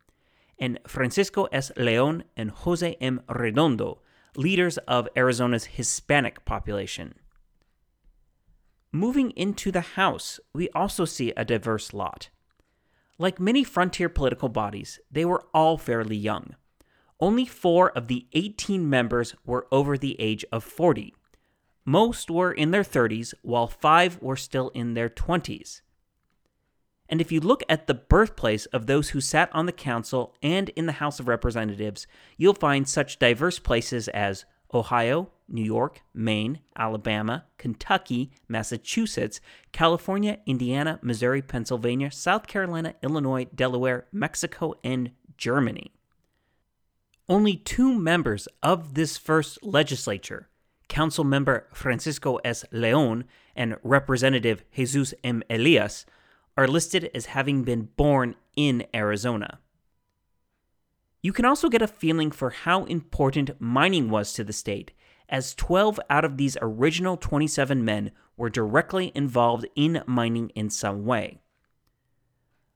and 0.59 0.79
Francisco 0.87 1.45
S. 1.53 1.71
Leon 1.77 2.25
and 2.39 2.53
Jose 2.53 2.95
M. 3.03 3.21
Redondo, 3.29 4.01
leaders 4.35 4.79
of 4.89 5.07
Arizona's 5.15 5.67
Hispanic 5.67 6.47
population. 6.47 7.17
Moving 8.93 9.31
into 9.33 9.71
the 9.71 9.83
House, 9.83 10.41
we 10.55 10.71
also 10.71 11.05
see 11.05 11.35
a 11.37 11.45
diverse 11.45 11.93
lot. 11.93 12.31
Like 13.19 13.39
many 13.39 13.63
frontier 13.63 14.09
political 14.09 14.49
bodies, 14.49 15.01
they 15.11 15.27
were 15.27 15.45
all 15.53 15.77
fairly 15.77 16.17
young. 16.17 16.55
Only 17.23 17.47
four 17.47 17.91
of 17.91 18.09
the 18.09 18.27
18 18.33 18.91
members 18.91 19.37
were 19.47 19.69
over 19.71 19.97
the 19.97 20.21
age 20.21 20.45
of 20.51 20.65
40. 20.65 21.15
Most 21.85 22.29
were 22.33 22.51
in 22.51 22.73
their 22.73 22.83
30s, 22.83 23.33
while 23.43 23.69
five 23.69 24.21
were 24.21 24.35
still 24.35 24.71
in 24.71 24.95
their 24.95 25.09
20s. 25.09 25.83
And 27.09 27.21
if 27.21 27.31
you 27.31 27.39
look 27.39 27.63
at 27.69 27.87
the 27.87 27.95
birthplace 27.95 28.67
of 28.67 28.87
those 28.87 29.11
who 29.11 29.21
sat 29.21 29.51
on 29.55 29.67
the 29.67 29.73
council 29.73 30.35
and 30.43 30.71
in 30.71 30.87
the 30.87 30.99
House 30.99 31.21
of 31.21 31.29
Representatives, 31.29 32.09
you'll 32.37 32.55
find 32.55 32.89
such 32.89 33.21
diverse 33.21 33.61
places 33.61 34.09
as 34.09 34.45
Ohio, 34.75 35.31
New 35.47 35.63
York, 35.63 36.03
Maine, 36.13 36.59
Alabama, 36.77 37.45
Kentucky, 37.57 38.33
Massachusetts, 38.49 39.41
California, 39.71 40.41
Indiana, 40.45 40.99
Missouri, 41.03 41.41
Pennsylvania, 41.41 42.11
South 42.11 42.49
Carolina, 42.49 42.97
Illinois, 43.01 43.45
Delaware, 43.55 44.09
Mexico, 44.11 44.75
and 44.83 45.13
Germany. 45.37 45.93
Only 47.29 47.57
two 47.57 47.95
members 47.95 48.49
of 48.63 48.95
this 48.95 49.17
first 49.17 49.63
legislature, 49.63 50.49
Council 50.89 51.25
Member 51.25 51.69
Francisco 51.73 52.37
S. 52.45 52.65
Leon 52.73 53.25
and 53.55 53.77
Representative 53.83 54.65
Jesus 54.75 55.15
M. 55.23 55.43
Elias, 55.49 56.05
are 56.57 56.67
listed 56.67 57.11
as 57.15 57.27
having 57.27 57.63
been 57.63 57.89
born 57.97 58.35
in 58.57 58.85
Arizona. 58.95 59.61
You 61.23 61.33
can 61.33 61.45
also 61.45 61.69
get 61.69 61.83
a 61.83 61.87
feeling 61.87 62.33
for 62.33 62.51
how 62.51 62.85
important 62.85 63.61
mining 63.61 64.11
was 64.11 64.33
to 64.33 64.43
the 64.43 64.53
state, 64.53 64.91
as 65.29 65.55
12 65.55 66.01
out 66.11 66.25
of 66.25 66.37
these 66.37 66.59
original 66.61 67.17
27 67.17 67.85
men 67.85 68.11
were 68.37 68.51
directly 68.51 69.13
involved 69.15 69.65
in 69.77 70.03
mining 70.07 70.51
in 70.51 70.69
some 70.69 71.05
way. 71.07 71.41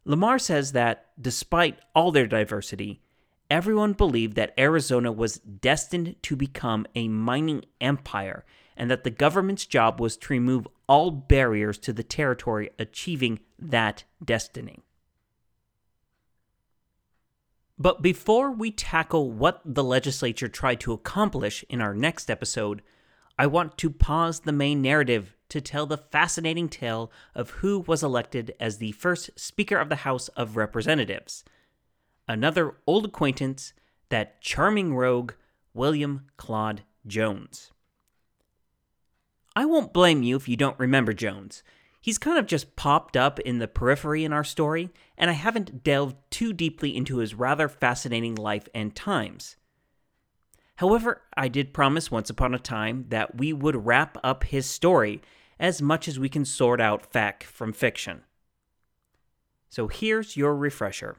Lamar 0.05 0.39
says 0.39 0.71
that, 0.73 1.07
despite 1.21 1.81
all 1.95 2.13
their 2.13 2.29
diversity, 2.29 3.03
everyone 3.51 3.93
believed 3.93 4.37
that 4.37 4.55
Arizona 4.59 5.13
was 5.13 5.39
destined 5.39 6.17
to 6.23 6.37
become 6.37 6.87
a 6.95 7.09
mining 7.09 7.65
empire 7.81 8.45
and 8.77 8.91
that 8.91 9.05
the 9.05 9.11
government's 9.11 9.67
job 9.67 10.01
was 10.01 10.17
to 10.17 10.33
remove 10.33 10.69
all 10.87 11.11
barriers 11.11 11.79
to 11.79 11.93
the 11.93 12.03
territory 12.03 12.71
achieving 12.79 13.41
that 13.59 14.05
destiny. 14.25 14.81
But 17.79 18.03
before 18.03 18.51
we 18.51 18.71
tackle 18.71 19.31
what 19.31 19.61
the 19.65 19.85
legislature 19.85 20.49
tried 20.49 20.81
to 20.81 20.93
accomplish 20.93 21.65
in 21.69 21.81
our 21.81 21.95
next 21.95 22.31
episode, 22.31 22.83
I 23.39 23.47
want 23.47 23.77
to 23.79 23.91
pause 23.91 24.41
the 24.41 24.53
main 24.53 24.81
narrative 24.81 25.37
to 25.51 25.61
tell 25.61 25.85
the 25.85 25.99
fascinating 25.99 26.71
tale 26.71 27.13
of 27.35 27.51
who 27.51 27.81
was 27.81 28.03
elected 28.03 28.55
as 28.59 28.79
the 28.79 28.93
first 28.93 29.31
Speaker 29.39 29.77
of 29.77 29.91
the 29.91 29.97
House 29.97 30.29
of 30.29 30.57
Representatives. 30.57 31.45
Another 32.29 32.77
old 32.87 33.05
acquaintance, 33.05 33.73
that 34.09 34.41
charming 34.41 34.95
rogue, 34.95 35.33
William 35.75 36.27
Claude 36.37 36.83
Jones. 37.07 37.71
I 39.55 39.65
won't 39.65 39.93
blame 39.93 40.23
you 40.23 40.37
if 40.37 40.49
you 40.49 40.57
don't 40.57 40.79
remember 40.79 41.13
Jones. 41.13 41.63
He's 42.01 42.19
kind 42.19 42.39
of 42.39 42.47
just 42.47 42.77
popped 42.77 43.17
up 43.17 43.41
in 43.41 43.59
the 43.59 43.67
periphery 43.67 44.25
in 44.25 44.33
our 44.33 44.45
story, 44.45 44.91
and 45.17 45.31
I 45.31 45.35
haven't 45.35 45.83
delved 45.83 46.17
too 46.31 46.53
deeply 46.53 46.97
into 46.97 47.19
his 47.19 47.35
rather 47.35 47.69
fascinating 47.69 48.35
life 48.35 48.69
and 48.75 48.95
times. 48.95 49.57
However, 50.77 51.23
I 51.37 51.49
did 51.49 51.73
promise 51.73 52.11
once 52.11 52.29
upon 52.29 52.55
a 52.55 52.59
time 52.59 53.07
that 53.09 53.39
we 53.39 53.53
would 53.53 53.87
wrap 53.87 54.19
up 54.23 54.45
his 54.45 54.67
story 54.67 55.23
as 55.59 55.81
much 55.81 56.07
as 56.07 56.19
we 56.19 56.29
can 56.29 56.45
sort 56.45 56.81
out 56.81 57.13
fact 57.13 57.43
from 57.45 57.73
fiction. 57.73 58.23
So 59.69 59.89
here's 59.89 60.37
your 60.37 60.55
refresher. 60.55 61.17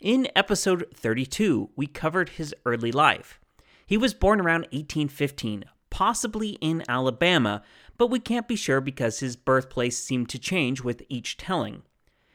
In 0.00 0.28
episode 0.34 0.86
32, 0.94 1.72
we 1.76 1.86
covered 1.86 2.30
his 2.30 2.54
early 2.64 2.90
life. 2.90 3.38
He 3.84 3.98
was 3.98 4.14
born 4.14 4.40
around 4.40 4.62
1815, 4.72 5.64
possibly 5.90 6.52
in 6.62 6.82
Alabama, 6.88 7.62
but 7.98 8.06
we 8.06 8.18
can't 8.18 8.48
be 8.48 8.56
sure 8.56 8.80
because 8.80 9.20
his 9.20 9.36
birthplace 9.36 9.98
seemed 9.98 10.30
to 10.30 10.38
change 10.38 10.80
with 10.80 11.02
each 11.10 11.36
telling. 11.36 11.82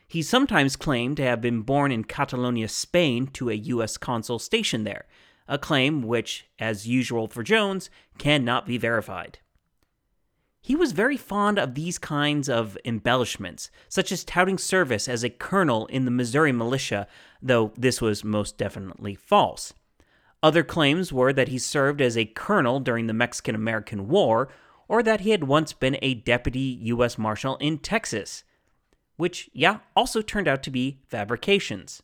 He 0.08 0.22
sometimes 0.22 0.76
claimed 0.76 1.18
to 1.18 1.24
have 1.24 1.42
been 1.42 1.64
born 1.64 1.92
in 1.92 2.04
Catalonia, 2.04 2.68
Spain, 2.68 3.26
to 3.34 3.50
a 3.50 3.56
U.S. 3.56 3.98
consul 3.98 4.38
stationed 4.38 4.86
there, 4.86 5.08
a 5.48 5.58
claim 5.58 6.04
which, 6.04 6.46
as 6.60 6.88
usual 6.88 7.28
for 7.28 7.42
Jones, 7.42 7.90
cannot 8.20 8.68
be 8.68 8.78
verified. 8.78 9.40
He 10.66 10.76
was 10.76 10.94
very 10.94 11.16
fond 11.16 11.60
of 11.60 11.76
these 11.76 12.00
kinds 12.00 12.50
of 12.50 12.76
embellishments, 12.84 13.70
such 13.88 14.12
as 14.12 14.24
touting 14.24 14.58
service 14.58 15.08
as 15.08 15.24
a 15.24 15.30
colonel 15.30 15.86
in 15.86 16.06
the 16.06 16.12
Missouri 16.12 16.52
militia, 16.52 17.08
though 17.40 17.72
this 17.78 18.02
was 18.02 18.24
most 18.24 18.58
definitely 18.58 19.14
false. 19.14 19.76
Other 20.42 20.64
claims 20.64 21.14
were 21.14 21.32
that 21.34 21.50
he 21.50 21.60
served 21.60 22.02
as 22.02 22.18
a 22.18 22.26
colonel 22.26 22.80
during 22.80 23.06
the 23.06 23.14
Mexican 23.14 23.54
American 23.54 24.08
War, 24.08 24.50
or 24.88 25.04
that 25.04 25.20
he 25.20 25.30
had 25.30 25.44
once 25.44 25.72
been 25.72 26.00
a 26.02 26.16
deputy 26.16 26.80
U.S. 26.82 27.16
Marshal 27.16 27.58
in 27.58 27.78
Texas, 27.78 28.44
which, 29.18 29.52
yeah, 29.54 29.82
also 29.96 30.24
turned 30.24 30.48
out 30.48 30.64
to 30.64 30.72
be 30.72 30.98
fabrications. 31.08 32.02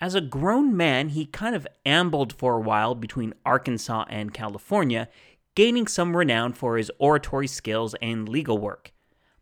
As 0.00 0.16
a 0.16 0.20
grown 0.20 0.76
man, 0.76 1.10
he 1.10 1.26
kind 1.26 1.54
of 1.54 1.68
ambled 1.86 2.32
for 2.32 2.56
a 2.56 2.60
while 2.60 2.96
between 2.96 3.34
Arkansas 3.46 4.04
and 4.10 4.34
California, 4.34 5.08
gaining 5.54 5.86
some 5.86 6.16
renown 6.16 6.52
for 6.52 6.76
his 6.76 6.90
oratory 6.98 7.46
skills 7.46 7.94
and 8.02 8.28
legal 8.28 8.58
work, 8.58 8.92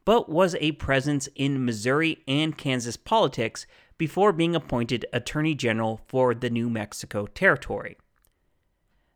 but 0.04 0.28
was 0.28 0.54
a 0.56 0.72
presence 0.72 1.28
in 1.34 1.64
Missouri 1.64 2.22
and 2.26 2.56
Kansas 2.58 2.96
politics 2.96 3.66
before 3.98 4.32
being 4.32 4.54
appointed 4.54 5.06
Attorney 5.12 5.54
General 5.54 6.00
for 6.06 6.34
the 6.34 6.50
New 6.50 6.68
Mexico 6.68 7.26
Territory. 7.26 7.96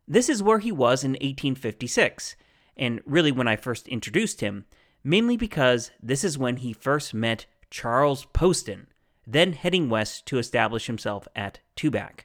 This 0.07 0.29
is 0.29 0.41
where 0.41 0.59
he 0.59 0.71
was 0.71 1.03
in 1.03 1.11
1856, 1.11 2.35
and 2.77 3.01
really 3.05 3.31
when 3.31 3.47
I 3.47 3.57
first 3.57 3.87
introduced 3.89 4.39
him, 4.39 4.65
mainly 5.03 5.35
because 5.35 5.91
this 6.01 6.23
is 6.23 6.37
when 6.37 6.57
he 6.57 6.71
first 6.71 7.13
met 7.13 7.45
Charles 7.69 8.25
Poston, 8.31 8.87
then 9.25 9.51
heading 9.51 9.89
west 9.89 10.25
to 10.27 10.37
establish 10.37 10.87
himself 10.87 11.27
at 11.35 11.59
Tubac. 11.75 12.21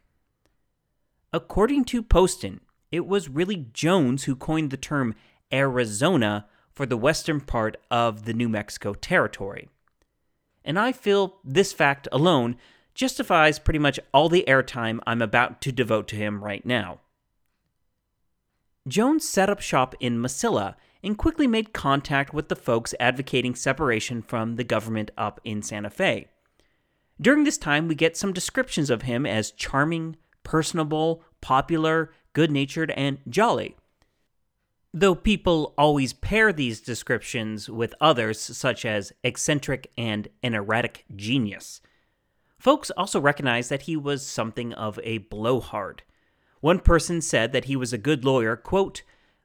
According 1.33 1.85
to 1.87 2.03
Poston, 2.03 2.61
it 2.93 3.07
was 3.07 3.29
really 3.29 3.67
Jones 3.73 4.25
who 4.25 4.37
coined 4.37 4.71
the 4.71 4.77
term 4.77 5.15
Arizona 5.53 6.47
for 6.73 6.87
the 6.87 6.97
western 6.97 7.41
part 7.41 7.77
of 7.91 8.25
the 8.25 8.33
New 8.33 8.49
Mexico 8.49 8.95
Territory 8.95 9.69
and 10.65 10.79
I 10.79 10.93
feel 10.93 11.39
this 11.45 11.73
fact 11.73 12.09
alone 12.13 12.57
justifies 12.95 13.59
pretty 13.59 13.79
much 13.79 13.99
all 14.13 14.29
the 14.29 14.45
airtime 14.47 15.01
I'm 15.07 15.23
about 15.23 15.61
to 15.63 15.73
devote 15.73 16.09
to 16.09 16.17
him 16.17 16.45
right 16.45 16.65
now. 16.65 17.01
Jones 18.87 19.29
set 19.29 19.49
up 19.49 19.61
shop 19.61 19.95
in 20.01 20.19
Mesilla 20.19 20.75
and 21.03 21.19
quickly 21.19 21.47
made 21.47 21.73
contact 21.73 22.35
with 22.35 22.49
the 22.49 22.57
folks 22.57 22.95
advocating 23.01 23.55
separation 23.55 24.23
from 24.23 24.57
the 24.57 24.65
government 24.65 25.11
up 25.17 25.41
in 25.45 25.63
Santa 25.63 25.91
Fe. 25.91 26.29
During 27.21 27.45
this 27.45 27.59
time, 27.59 27.89
we 27.89 27.95
get 27.95 28.17
some 28.17 28.33
descriptions 28.33 28.91
of 28.91 29.03
him 29.03 29.25
as 29.27 29.53
charming, 29.53 30.17
personable, 30.43 31.23
popular, 31.41 32.13
good 32.33 32.51
natured, 32.51 32.91
and 32.93 33.19
jolly. 33.29 33.77
Though 34.95 35.15
people 35.15 35.75
always 35.79 36.13
pair 36.13 36.53
these 36.53 36.81
descriptions 36.81 37.71
with 37.71 37.95
others, 38.01 38.39
such 38.39 38.85
as 38.85 39.13
eccentric 39.25 39.91
and 39.97 40.29
an 40.43 40.55
erratic 40.55 41.05
genius. 41.17 41.81
Folks 42.59 42.91
also 42.91 43.21
recognized 43.21 43.71
that 43.71 43.83
he 43.83 43.97
was 43.97 44.27
something 44.27 44.73
of 44.75 45.01
a 45.03 45.19
blowhard. 45.19 46.03
One 46.61 46.79
person 46.79 47.21
said 47.21 47.53
that 47.53 47.65
he 47.65 47.75
was 47.75 47.93
a 47.93 47.99
good 47.99 48.25
lawyer, 48.25 48.55
quote, 48.55 49.03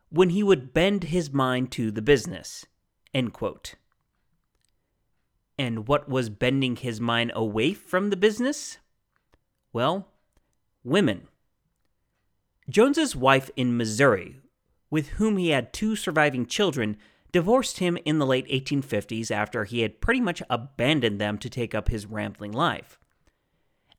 when 0.09 0.29
he 0.29 0.43
would 0.43 0.73
bend 0.73 1.05
his 1.05 1.33
mind 1.33 1.71
to 1.71 1.91
the 1.91 2.01
business, 2.01 2.65
end 3.13 3.33
quote. 3.33 3.75
And 5.57 5.87
what 5.87 6.07
was 6.07 6.29
bending 6.29 6.75
his 6.75 7.01
mind 7.01 7.31
away 7.33 7.73
from 7.73 8.09
the 8.09 8.17
business? 8.17 8.77
Well, 9.73 10.07
women. 10.83 11.27
Jones's 12.69 13.15
wife 13.15 13.49
in 13.55 13.77
Missouri, 13.77 14.41
with 14.89 15.09
whom 15.09 15.37
he 15.37 15.49
had 15.49 15.71
two 15.71 15.95
surviving 15.95 16.45
children, 16.45 16.97
divorced 17.31 17.79
him 17.79 17.97
in 18.03 18.19
the 18.19 18.25
late 18.25 18.47
1850s 18.49 19.31
after 19.31 19.63
he 19.63 19.81
had 19.81 20.01
pretty 20.01 20.19
much 20.19 20.43
abandoned 20.49 21.19
them 21.21 21.37
to 21.37 21.49
take 21.49 21.73
up 21.73 21.87
his 21.87 22.05
rambling 22.05 22.51
life. 22.51 22.99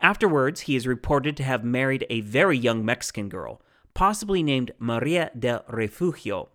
Afterwards, 0.03 0.63
he 0.63 0.77
is 0.77 0.87
reported 0.87 1.37
to 1.39 1.43
have 1.45 1.65
married 1.65 2.07
a 2.11 2.21
very 2.21 2.59
young 2.59 2.85
Mexican 2.85 3.31
girl, 3.31 3.63
possibly 3.95 4.43
named 4.43 4.73
Maria 4.79 5.31
del 5.37 5.65
Refugio. 5.69 6.51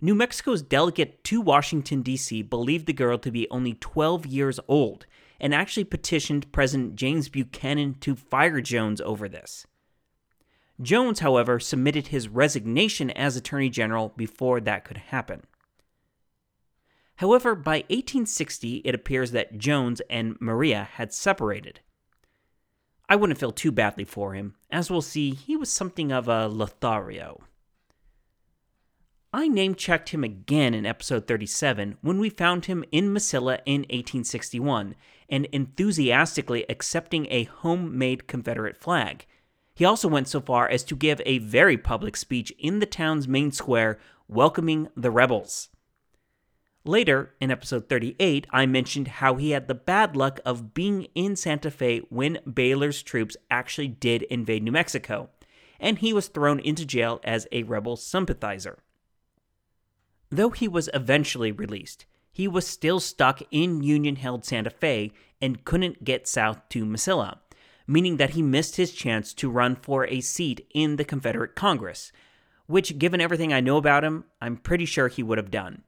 New 0.00 0.14
Mexico's 0.14 0.62
delegate 0.62 1.22
to 1.24 1.40
Washington, 1.40 2.02
D.C., 2.02 2.42
believed 2.42 2.86
the 2.86 2.92
girl 2.92 3.18
to 3.18 3.30
be 3.30 3.46
only 3.50 3.74
12 3.74 4.24
years 4.26 4.58
old 4.66 5.06
and 5.40 5.54
actually 5.54 5.84
petitioned 5.84 6.50
President 6.52 6.96
James 6.96 7.28
Buchanan 7.28 7.96
to 8.00 8.16
fire 8.16 8.60
Jones 8.60 9.00
over 9.02 9.28
this. 9.28 9.66
Jones, 10.80 11.20
however, 11.20 11.58
submitted 11.58 12.08
his 12.08 12.28
resignation 12.28 13.10
as 13.10 13.36
Attorney 13.36 13.70
General 13.70 14.12
before 14.16 14.60
that 14.60 14.84
could 14.84 14.96
happen. 14.96 15.42
However, 17.16 17.56
by 17.56 17.78
1860, 17.88 18.76
it 18.84 18.94
appears 18.94 19.32
that 19.32 19.58
Jones 19.58 20.00
and 20.08 20.36
Maria 20.40 20.88
had 20.92 21.12
separated. 21.12 21.80
I 23.08 23.16
wouldn't 23.16 23.40
feel 23.40 23.50
too 23.50 23.72
badly 23.72 24.04
for 24.04 24.34
him. 24.34 24.54
As 24.70 24.90
we'll 24.90 25.02
see, 25.02 25.32
he 25.32 25.56
was 25.56 25.72
something 25.72 26.12
of 26.12 26.28
a 26.28 26.46
Lothario. 26.46 27.40
I 29.32 29.48
name 29.48 29.74
checked 29.74 30.10
him 30.10 30.24
again 30.24 30.74
in 30.74 30.86
episode 30.86 31.26
37 31.26 31.98
when 32.00 32.18
we 32.18 32.30
found 32.30 32.66
him 32.66 32.84
in 32.92 33.12
Mesilla 33.12 33.60
in 33.66 33.80
1861 33.82 34.94
and 35.28 35.46
enthusiastically 35.46 36.64
accepting 36.70 37.26
a 37.30 37.44
homemade 37.44 38.26
Confederate 38.26 38.76
flag. 38.76 39.26
He 39.78 39.84
also 39.84 40.08
went 40.08 40.26
so 40.26 40.40
far 40.40 40.68
as 40.68 40.82
to 40.82 40.96
give 40.96 41.22
a 41.24 41.38
very 41.38 41.76
public 41.78 42.16
speech 42.16 42.52
in 42.58 42.80
the 42.80 42.84
town's 42.84 43.28
main 43.28 43.52
square 43.52 44.00
welcoming 44.26 44.88
the 44.96 45.12
rebels. 45.12 45.68
Later, 46.84 47.36
in 47.40 47.52
episode 47.52 47.88
38, 47.88 48.48
I 48.50 48.66
mentioned 48.66 49.06
how 49.06 49.36
he 49.36 49.52
had 49.52 49.68
the 49.68 49.76
bad 49.76 50.16
luck 50.16 50.40
of 50.44 50.74
being 50.74 51.06
in 51.14 51.36
Santa 51.36 51.70
Fe 51.70 52.00
when 52.08 52.40
Baylor's 52.52 53.04
troops 53.04 53.36
actually 53.52 53.86
did 53.86 54.22
invade 54.22 54.64
New 54.64 54.72
Mexico, 54.72 55.30
and 55.78 55.98
he 55.98 56.12
was 56.12 56.26
thrown 56.26 56.58
into 56.58 56.84
jail 56.84 57.20
as 57.22 57.46
a 57.52 57.62
rebel 57.62 57.94
sympathizer. 57.94 58.78
Though 60.28 60.50
he 60.50 60.66
was 60.66 60.90
eventually 60.92 61.52
released, 61.52 62.04
he 62.32 62.48
was 62.48 62.66
still 62.66 62.98
stuck 62.98 63.42
in 63.52 63.84
Union 63.84 64.16
held 64.16 64.44
Santa 64.44 64.70
Fe 64.70 65.12
and 65.40 65.64
couldn't 65.64 66.02
get 66.02 66.26
south 66.26 66.68
to 66.70 66.84
Mesilla, 66.84 67.38
meaning 67.88 68.18
that 68.18 68.30
he 68.30 68.42
missed 68.42 68.76
his 68.76 68.92
chance 68.92 69.32
to 69.34 69.50
run 69.50 69.74
for 69.74 70.06
a 70.06 70.20
seat 70.20 70.64
in 70.74 70.96
the 70.96 71.04
Confederate 71.04 71.56
Congress, 71.56 72.12
which, 72.66 72.98
given 72.98 73.20
everything 73.20 73.52
I 73.52 73.60
know 73.60 73.78
about 73.78 74.04
him, 74.04 74.24
I'm 74.40 74.58
pretty 74.58 74.84
sure 74.84 75.08
he 75.08 75.22
would 75.22 75.38
have 75.38 75.50
done. 75.50 75.82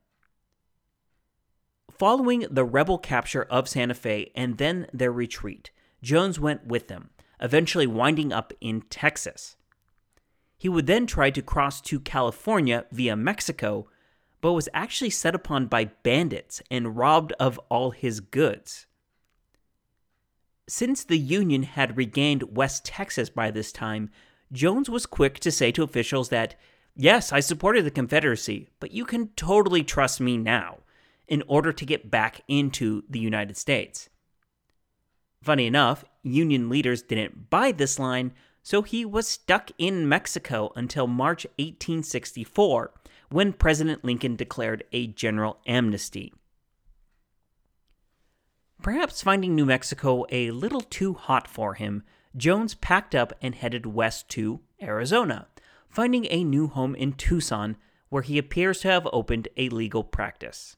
Following 1.91 2.47
the 2.51 2.65
rebel 2.65 2.97
capture 2.97 3.43
of 3.45 3.69
Santa 3.69 3.93
Fe 3.93 4.33
and 4.35 4.57
then 4.57 4.87
their 4.93 5.13
retreat, 5.13 5.71
Jones 6.03 6.41
went 6.41 6.67
with 6.67 6.89
them, 6.89 7.11
eventually 7.39 7.87
winding 7.87 8.33
up 8.33 8.55
in 8.63 8.81
Texas. 8.89 9.57
He 10.57 10.71
would 10.71 10.87
then 10.87 11.07
try 11.07 11.31
to 11.31 11.43
cross 11.43 11.83
to 11.83 12.01
California 12.01 12.87
via 12.91 13.17
Mexico, 13.17 13.89
but 14.41 14.53
was 14.55 14.71
actually 14.73 15.11
set 15.11 15.35
upon 15.35 15.67
by 15.67 15.87
bandits 16.03 16.63
and 16.71 16.97
robbed 16.97 17.35
of 17.39 17.61
all 17.69 17.91
his 17.91 18.21
goods. 18.21 18.87
Since 20.71 21.03
the 21.03 21.19
Union 21.19 21.65
had 21.65 21.97
regained 21.97 22.57
West 22.57 22.85
Texas 22.85 23.29
by 23.29 23.51
this 23.51 23.73
time, 23.73 24.09
Jones 24.53 24.89
was 24.89 25.05
quick 25.05 25.41
to 25.41 25.51
say 25.51 25.73
to 25.73 25.83
officials 25.83 26.29
that, 26.29 26.55
yes, 26.95 27.33
I 27.33 27.41
supported 27.41 27.85
the 27.85 27.91
Confederacy, 27.91 28.69
but 28.79 28.93
you 28.93 29.05
can 29.05 29.31
totally 29.35 29.83
trust 29.83 30.21
me 30.21 30.37
now 30.37 30.79
in 31.27 31.43
order 31.49 31.73
to 31.73 31.85
get 31.85 32.09
back 32.09 32.43
into 32.47 33.03
the 33.11 33.19
United 33.19 33.57
States. 33.57 34.11
Funny 35.43 35.67
enough, 35.67 36.05
Union 36.23 36.69
leaders 36.69 37.03
didn't 37.03 37.51
buy 37.51 37.73
this 37.73 37.99
line, 37.99 38.33
so 38.63 38.83
he 38.83 39.05
was 39.05 39.27
stuck 39.27 39.73
in 39.77 40.09
Mexico 40.09 40.71
until 40.77 41.09
March 41.09 41.47
1864, 41.59 42.93
when 43.29 43.53
President 43.53 44.05
Lincoln 44.05 44.37
declared 44.37 44.85
a 44.93 45.09
general 45.09 45.59
amnesty. 45.67 46.33
Perhaps 48.83 49.23
finding 49.23 49.55
New 49.55 49.67
Mexico 49.67 50.25
a 50.31 50.51
little 50.53 50.81
too 50.81 51.13
hot 51.13 51.47
for 51.47 51.75
him, 51.75 52.03
Jones 52.35 52.75
packed 52.75 53.15
up 53.15 53.35
and 53.43 53.55
headed 53.55 53.85
west 53.85 54.31
to 54.31 54.61
Arizona, 54.81 55.49
finding 55.91 56.27
a 56.31 56.45
new 56.45 56.67
home 56.67 56.95
in 56.95 57.13
Tucson, 57.13 57.77
where 58.09 58.23
he 58.23 58.39
appears 58.39 58.81
to 58.81 58.89
have 58.89 59.07
opened 59.13 59.49
a 59.59 59.69
legal 59.69 60.03
practice. 60.03 60.77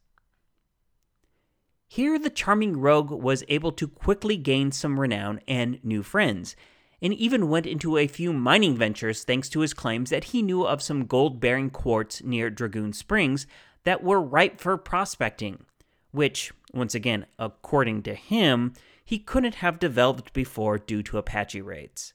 Here, 1.86 2.18
the 2.18 2.30
charming 2.30 2.80
rogue 2.80 3.10
was 3.10 3.44
able 3.48 3.70
to 3.72 3.86
quickly 3.86 4.36
gain 4.36 4.72
some 4.72 4.98
renown 4.98 5.40
and 5.46 5.78
new 5.84 6.02
friends, 6.02 6.56
and 7.00 7.12
even 7.14 7.48
went 7.48 7.66
into 7.66 7.98
a 7.98 8.08
few 8.08 8.32
mining 8.32 8.76
ventures 8.76 9.22
thanks 9.22 9.48
to 9.50 9.60
his 9.60 9.74
claims 9.74 10.10
that 10.10 10.24
he 10.24 10.42
knew 10.42 10.66
of 10.66 10.82
some 10.82 11.06
gold 11.06 11.38
bearing 11.38 11.70
quartz 11.70 12.22
near 12.22 12.50
Dragoon 12.50 12.92
Springs 12.94 13.46
that 13.84 14.02
were 14.02 14.20
ripe 14.20 14.60
for 14.60 14.76
prospecting, 14.76 15.66
which, 16.12 16.53
once 16.72 16.94
again, 16.94 17.27
according 17.38 18.03
to 18.05 18.14
him, 18.14 18.72
he 19.05 19.18
couldn't 19.18 19.57
have 19.57 19.79
developed 19.79 20.33
before 20.33 20.79
due 20.79 21.03
to 21.03 21.18
Apache 21.18 21.61
raids. 21.61 22.14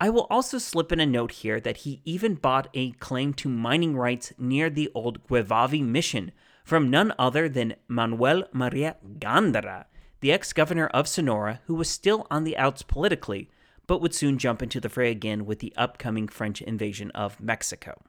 I 0.00 0.10
will 0.10 0.26
also 0.28 0.58
slip 0.58 0.90
in 0.90 1.00
a 1.00 1.06
note 1.06 1.32
here 1.32 1.60
that 1.60 1.78
he 1.78 2.02
even 2.04 2.34
bought 2.34 2.68
a 2.74 2.90
claim 2.92 3.32
to 3.34 3.48
mining 3.48 3.96
rights 3.96 4.32
near 4.36 4.68
the 4.68 4.90
old 4.94 5.26
Guevavi 5.28 5.82
mission 5.82 6.32
from 6.64 6.90
none 6.90 7.12
other 7.18 7.48
than 7.48 7.76
Manuel 7.86 8.44
Maria 8.52 8.96
Gandara, 9.18 9.84
the 10.20 10.32
ex 10.32 10.52
governor 10.52 10.88
of 10.88 11.06
Sonora, 11.06 11.60
who 11.66 11.74
was 11.74 11.88
still 11.88 12.26
on 12.30 12.44
the 12.44 12.56
outs 12.56 12.82
politically, 12.82 13.50
but 13.86 14.00
would 14.00 14.14
soon 14.14 14.38
jump 14.38 14.62
into 14.62 14.80
the 14.80 14.88
fray 14.88 15.10
again 15.10 15.46
with 15.46 15.60
the 15.60 15.72
upcoming 15.76 16.26
French 16.26 16.60
invasion 16.62 17.10
of 17.12 17.40
Mexico. 17.40 18.02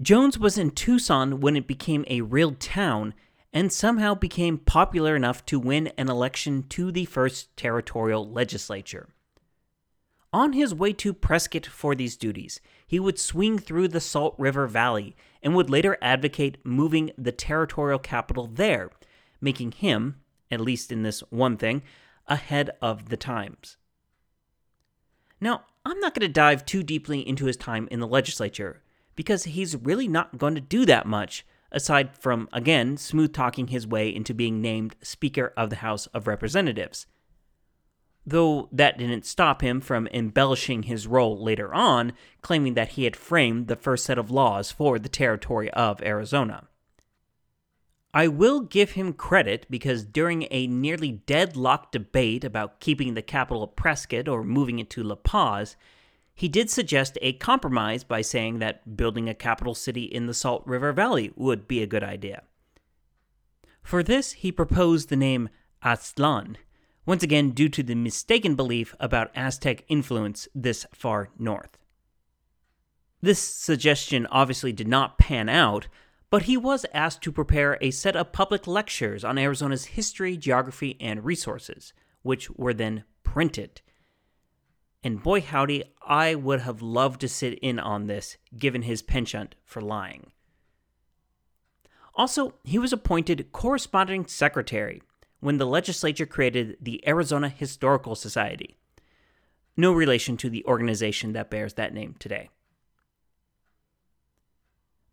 Jones 0.00 0.38
was 0.38 0.56
in 0.56 0.70
Tucson 0.70 1.40
when 1.40 1.56
it 1.56 1.66
became 1.66 2.04
a 2.06 2.20
real 2.20 2.52
town 2.52 3.14
and 3.52 3.72
somehow 3.72 4.14
became 4.14 4.58
popular 4.58 5.16
enough 5.16 5.44
to 5.46 5.58
win 5.58 5.88
an 5.98 6.08
election 6.08 6.62
to 6.68 6.92
the 6.92 7.04
first 7.04 7.56
territorial 7.56 8.30
legislature. 8.30 9.08
On 10.32 10.52
his 10.52 10.74
way 10.74 10.92
to 10.92 11.12
Prescott 11.12 11.66
for 11.66 11.94
these 11.96 12.16
duties, 12.16 12.60
he 12.86 13.00
would 13.00 13.18
swing 13.18 13.58
through 13.58 13.88
the 13.88 14.00
Salt 14.00 14.36
River 14.38 14.68
Valley 14.68 15.16
and 15.42 15.56
would 15.56 15.70
later 15.70 15.98
advocate 16.00 16.58
moving 16.64 17.10
the 17.18 17.32
territorial 17.32 17.98
capital 17.98 18.46
there, 18.46 18.90
making 19.40 19.72
him, 19.72 20.20
at 20.50 20.60
least 20.60 20.92
in 20.92 21.02
this 21.02 21.20
one 21.30 21.56
thing, 21.56 21.82
ahead 22.26 22.70
of 22.80 23.08
the 23.08 23.16
times. 23.16 23.78
Now, 25.40 25.64
I'm 25.84 25.98
not 25.98 26.14
going 26.14 26.28
to 26.28 26.32
dive 26.32 26.66
too 26.66 26.82
deeply 26.82 27.26
into 27.26 27.46
his 27.46 27.56
time 27.56 27.88
in 27.90 27.98
the 27.98 28.06
legislature 28.06 28.82
because 29.18 29.42
he's 29.42 29.74
really 29.74 30.06
not 30.06 30.38
going 30.38 30.54
to 30.54 30.60
do 30.60 30.86
that 30.86 31.04
much 31.04 31.44
aside 31.72 32.16
from, 32.16 32.48
again, 32.52 32.96
smooth 32.96 33.32
talking 33.32 33.66
his 33.66 33.84
way 33.84 34.08
into 34.08 34.32
being 34.32 34.60
named 34.62 34.94
Speaker 35.02 35.52
of 35.56 35.70
the 35.70 35.76
House 35.76 36.06
of 36.14 36.28
Representatives 36.28 37.08
though 38.24 38.68
that 38.70 38.98
didn't 38.98 39.24
stop 39.24 39.62
him 39.62 39.80
from 39.80 40.06
embellishing 40.12 40.84
his 40.84 41.06
role 41.06 41.42
later 41.42 41.74
on, 41.74 42.12
claiming 42.42 42.74
that 42.74 42.90
he 42.90 43.04
had 43.04 43.16
framed 43.16 43.66
the 43.66 43.76
first 43.76 44.04
set 44.04 44.18
of 44.18 44.30
laws 44.30 44.70
for 44.70 44.98
the 44.98 45.08
territory 45.08 45.70
of 45.70 46.02
Arizona. 46.02 46.68
I 48.12 48.28
will 48.28 48.60
give 48.60 48.92
him 48.92 49.14
credit 49.14 49.66
because 49.70 50.04
during 50.04 50.46
a 50.50 50.66
nearly 50.66 51.12
deadlocked 51.12 51.92
debate 51.92 52.44
about 52.44 52.80
keeping 52.80 53.14
the 53.14 53.22
capital 53.22 53.62
at 53.62 53.76
Prescott 53.76 54.28
or 54.28 54.44
moving 54.44 54.78
it 54.78 54.90
to 54.90 55.02
La 55.02 55.14
Paz, 55.14 55.76
he 56.38 56.46
did 56.46 56.70
suggest 56.70 57.18
a 57.20 57.32
compromise 57.32 58.04
by 58.04 58.20
saying 58.20 58.60
that 58.60 58.96
building 58.96 59.28
a 59.28 59.34
capital 59.34 59.74
city 59.74 60.04
in 60.04 60.26
the 60.26 60.32
Salt 60.34 60.62
River 60.64 60.92
Valley 60.92 61.32
would 61.34 61.66
be 61.66 61.82
a 61.82 61.86
good 61.86 62.04
idea. 62.04 62.44
For 63.82 64.04
this, 64.04 64.34
he 64.34 64.52
proposed 64.52 65.08
the 65.08 65.16
name 65.16 65.48
Aztlan, 65.84 66.54
once 67.04 67.24
again 67.24 67.50
due 67.50 67.68
to 67.70 67.82
the 67.82 67.96
mistaken 67.96 68.54
belief 68.54 68.94
about 69.00 69.32
Aztec 69.34 69.82
influence 69.88 70.46
this 70.54 70.86
far 70.94 71.30
north. 71.40 71.76
This 73.20 73.40
suggestion 73.40 74.24
obviously 74.30 74.72
did 74.72 74.86
not 74.86 75.18
pan 75.18 75.48
out, 75.48 75.88
but 76.30 76.42
he 76.42 76.56
was 76.56 76.86
asked 76.94 77.22
to 77.22 77.32
prepare 77.32 77.78
a 77.80 77.90
set 77.90 78.14
of 78.14 78.30
public 78.30 78.68
lectures 78.68 79.24
on 79.24 79.38
Arizona's 79.38 79.86
history, 79.86 80.36
geography, 80.36 80.96
and 81.00 81.24
resources, 81.24 81.92
which 82.22 82.48
were 82.50 82.74
then 82.74 83.02
printed. 83.24 83.80
And 85.02 85.22
boy 85.22 85.40
howdy, 85.40 85.84
I 86.02 86.34
would 86.34 86.60
have 86.60 86.82
loved 86.82 87.20
to 87.20 87.28
sit 87.28 87.58
in 87.60 87.78
on 87.78 88.06
this 88.06 88.36
given 88.56 88.82
his 88.82 89.02
penchant 89.02 89.54
for 89.64 89.80
lying. 89.80 90.32
Also, 92.14 92.54
he 92.64 92.78
was 92.78 92.92
appointed 92.92 93.52
corresponding 93.52 94.26
secretary 94.26 95.02
when 95.40 95.58
the 95.58 95.66
legislature 95.66 96.26
created 96.26 96.76
the 96.80 97.06
Arizona 97.06 97.48
Historical 97.48 98.16
Society. 98.16 98.76
No 99.76 99.92
relation 99.92 100.36
to 100.38 100.50
the 100.50 100.64
organization 100.64 101.32
that 101.32 101.50
bears 101.50 101.74
that 101.74 101.94
name 101.94 102.16
today. 102.18 102.50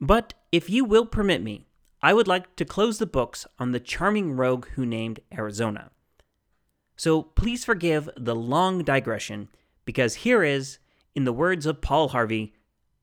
But 0.02 0.34
if 0.52 0.70
you 0.70 0.84
will 0.84 1.06
permit 1.06 1.44
me, 1.44 1.68
I 2.02 2.14
would 2.14 2.28
like 2.28 2.56
to 2.56 2.66
close 2.66 2.98
the 2.98 3.06
books 3.06 3.46
on 3.60 3.72
the 3.72 3.80
charming 3.80 4.36
rogue 4.36 4.68
who 4.70 4.86
named 4.86 5.20
Arizona. 5.32 5.92
So 6.98 7.22
please 7.22 7.64
forgive 7.64 8.10
the 8.18 8.36
long 8.36 8.84
digression, 8.84 9.50
because 9.86 10.16
here 10.16 10.44
is, 10.44 10.80
in 11.14 11.24
the 11.24 11.34
words 11.34 11.66
of 11.66 11.82
Paul 11.82 12.10
Harvey, 12.10 12.54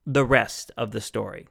the 0.04 0.24
rest 0.24 0.70
of 0.76 0.90
the 0.90 1.00
story. 1.00 1.46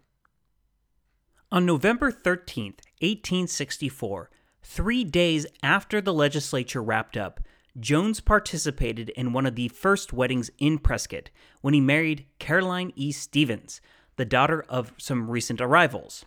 On 1.52 1.65
November 1.65 2.12
13th, 2.12 2.80
1864, 3.02 4.30
three 4.63 5.04
days 5.04 5.46
after 5.63 6.00
the 6.00 6.13
legislature 6.13 6.84
wrapped 6.84 7.17
up, 7.17 7.41
Jones 7.80 8.20
participated 8.20 9.10
in 9.12 9.34
one 9.34 9.46
of 9.46 9.56
the 9.56 9.70
first 9.70 10.12
weddings 10.12 10.52
in 10.58 10.78
Prescott 10.78 11.30
when 11.62 11.74
he 11.74 11.82
married 11.82 12.26
Caroline 12.39 12.91
E. 12.96 13.12
Stevens, 13.12 13.82
the 14.17 14.26
daughter 14.26 14.65
of 14.67 14.94
some 14.98 15.30
recent 15.30 15.62
arrivals. 15.62 16.26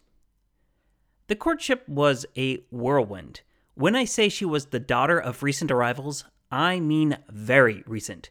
The 1.27 1.37
courtship 1.37 1.89
was 1.89 2.27
a 2.37 2.65
whirlwind. 2.71 3.43
When 3.75 3.97
I 3.97 4.05
say 4.05 4.29
she 4.29 4.45
was 4.45 4.67
the 4.67 4.81
daughter 4.81 5.19
of 5.19 5.43
recent 5.43 5.71
arrivals, 5.71 6.25
I 6.51 6.81
mean 6.81 7.19
very 7.29 7.83
recent. 7.87 8.31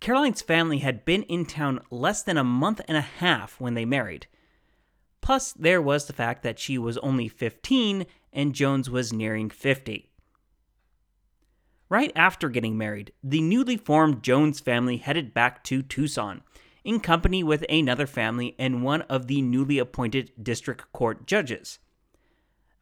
Caroline's 0.00 0.42
family 0.42 0.78
had 0.78 1.04
been 1.04 1.22
in 1.24 1.46
town 1.46 1.80
less 1.90 2.22
than 2.22 2.36
a 2.36 2.44
month 2.44 2.80
and 2.86 2.96
a 2.96 3.02
half 3.02 3.60
when 3.60 3.74
they 3.74 3.84
married. 3.84 4.26
Plus, 5.20 5.52
there 5.52 5.80
was 5.80 6.06
the 6.06 6.12
fact 6.12 6.42
that 6.42 6.58
she 6.58 6.76
was 6.76 6.98
only 6.98 7.28
15 7.28 8.04
and 8.32 8.54
Jones 8.54 8.90
was 8.90 9.12
nearing 9.12 9.48
50. 9.48 10.10
Right 11.88 12.12
after 12.14 12.48
getting 12.48 12.76
married, 12.76 13.12
the 13.22 13.40
newly 13.40 13.76
formed 13.76 14.22
Jones 14.22 14.60
family 14.60 14.98
headed 14.98 15.32
back 15.32 15.64
to 15.64 15.82
Tucson, 15.82 16.42
in 16.84 17.00
company 17.00 17.42
with 17.42 17.64
another 17.68 18.06
family 18.06 18.54
and 18.58 18.82
one 18.82 19.02
of 19.02 19.26
the 19.26 19.40
newly 19.40 19.78
appointed 19.78 20.32
district 20.42 20.92
court 20.92 21.26
judges. 21.26 21.78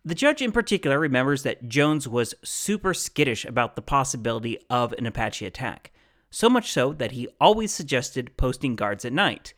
The 0.05 0.16
judge 0.16 0.42
in 0.42 0.51
particular 0.51 0.98
remembers 0.98 1.44
that 1.44 1.68
Jones 1.68 2.09
was 2.09 2.35
super 2.42 2.92
skittish 2.92 3.44
about 3.44 3.77
the 3.77 3.83
possibility 3.83 4.59
of 4.68 4.92
an 4.94 5.07
Apache 5.07 5.46
attack, 5.46 5.91
so 6.33 6.51
much 6.51 6.73
so 6.73 6.92
that 6.92 7.12
he 7.12 7.29
always 7.40 7.71
suggested 7.71 8.37
posting 8.37 8.75
guards 8.75 9.05
at 9.05 9.12
night 9.12 9.55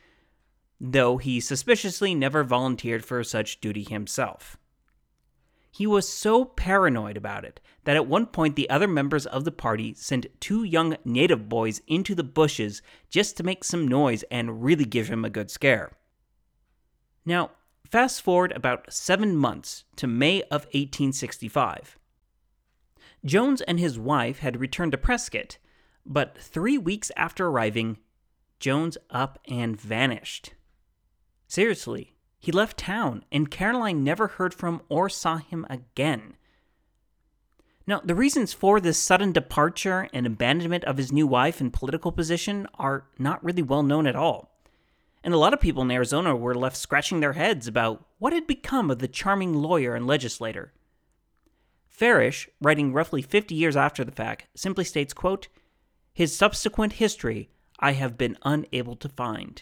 though 0.81 1.17
he 1.17 1.41
suspiciously 1.41 2.15
never 2.15 2.45
volunteered 2.45 3.05
for 3.05 3.23
such 3.25 3.61
duty 3.61 3.83
himself. 3.83 4.59
He 5.71 5.87
was 5.87 6.09
so 6.09 6.45
paranoid 6.45 7.17
about 7.17 7.45
it 7.45 7.61
that 7.85 7.97
at 7.97 8.07
one 8.07 8.27
point 8.27 8.55
the 8.55 8.71
other 8.71 8.87
members 8.87 9.27
of 9.27 9.45
the 9.45 9.51
party 9.51 9.95
sent 9.95 10.27
two 10.41 10.63
young 10.63 10.97
native 11.05 11.49
boys 11.49 11.81
into 11.89 12.15
the 12.15 12.23
bushes 12.23 12.81
just 13.11 13.37
to 13.37 13.43
make 13.43 13.65
some 13.65 13.89
noise 13.89 14.23
and 14.31 14.63
really 14.63 14.85
give 14.85 15.09
him 15.09 15.25
a 15.25 15.31
good 15.31 15.51
scare. 15.51 15.93
Now, 17.25 17.51
fast 17.91 18.23
forward 18.23 18.53
about 18.53 18.93
seven 18.93 19.37
months 19.37 19.85
to 19.97 20.07
May 20.07 20.43
of 20.43 20.67
1865. 20.67 21.99
Jones 23.25 23.63
and 23.63 23.81
his 23.81 23.99
wife 23.99 24.41
had 24.41 24.61
returned 24.61 24.93
to 24.93 24.99
Prescott, 24.99 25.59
but 26.07 26.37
three 26.39 26.79
weeks 26.79 27.11
after 27.17 27.47
arriving, 27.47 27.99
Jones 28.59 28.97
up 29.11 29.39
and 29.47 29.79
vanished. 29.79 30.55
Seriously, 31.47 32.15
he 32.39 32.53
left 32.53 32.79
town, 32.79 33.25
and 33.33 33.51
Caroline 33.51 34.05
never 34.05 34.29
heard 34.29 34.55
from 34.55 34.83
or 34.89 35.09
saw 35.09 35.37
him 35.37 35.67
again. 35.69 36.37
Now, 37.87 38.01
the 38.03 38.15
reasons 38.15 38.53
for 38.53 38.81
this 38.81 38.99
sudden 38.99 39.33
departure 39.33 40.09
and 40.13 40.27
abandonment 40.27 40.85
of 40.85 40.97
his 40.97 41.13
new 41.13 41.27
wife 41.27 41.61
and 41.61 41.73
political 41.73 42.13
position 42.13 42.67
are 42.75 43.07
not 43.19 43.45
really 43.45 43.63
well 43.63 43.83
known 43.83 44.07
at 44.07 44.17
all. 44.17 44.51
And 45.23 45.35
a 45.35 45.39
lot 45.39 45.55
of 45.55 45.61
people 45.61 45.83
in 45.83 45.91
Arizona 45.91 46.35
were 46.35 46.55
left 46.55 46.77
scratching 46.77 47.21
their 47.21 47.35
heads 47.35 47.67
about 47.67 48.07
what 48.19 48.33
had 48.33 48.47
become 48.47 48.91
of 48.91 48.99
the 48.99 49.09
charming 49.09 49.55
lawyer 49.55 49.95
and 49.95 50.07
legislator. 50.07 50.73
Farish, 51.89 52.49
writing 52.61 52.93
roughly 52.93 53.23
50 53.23 53.55
years 53.55 53.77
after 53.77 54.05
the 54.05 54.13
fact, 54.13 54.47
simply 54.55 54.85
states, 54.85 55.15
quote, 55.15 55.49
His 56.15 56.37
subsequent 56.37 56.95
history 56.95 57.51
I 57.81 57.91
have 57.93 58.17
been 58.17 58.39
unable 58.45 58.95
to 58.95 59.09
find. 59.09 59.61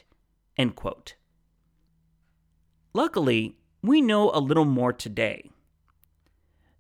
Luckily, 2.93 3.57
we 3.81 4.03
know 4.03 4.31
a 4.31 4.39
little 4.39 4.67
more 4.67 4.93
today. 4.93 5.51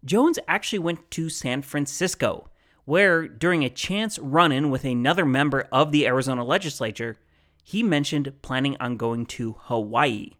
Jones 0.04 0.38
actually 0.46 0.80
went 0.80 1.10
to 1.12 1.30
San 1.30 1.62
Francisco, 1.62 2.50
where, 2.84 3.26
during 3.26 3.64
a 3.64 3.70
chance 3.70 4.18
run 4.18 4.52
in 4.52 4.70
with 4.70 4.84
another 4.84 5.24
member 5.24 5.66
of 5.72 5.90
the 5.90 6.06
Arizona 6.06 6.44
legislature, 6.44 7.18
he 7.64 7.82
mentioned 7.82 8.42
planning 8.42 8.76
on 8.78 8.98
going 8.98 9.24
to 9.24 9.56
Hawaii. 9.58 10.32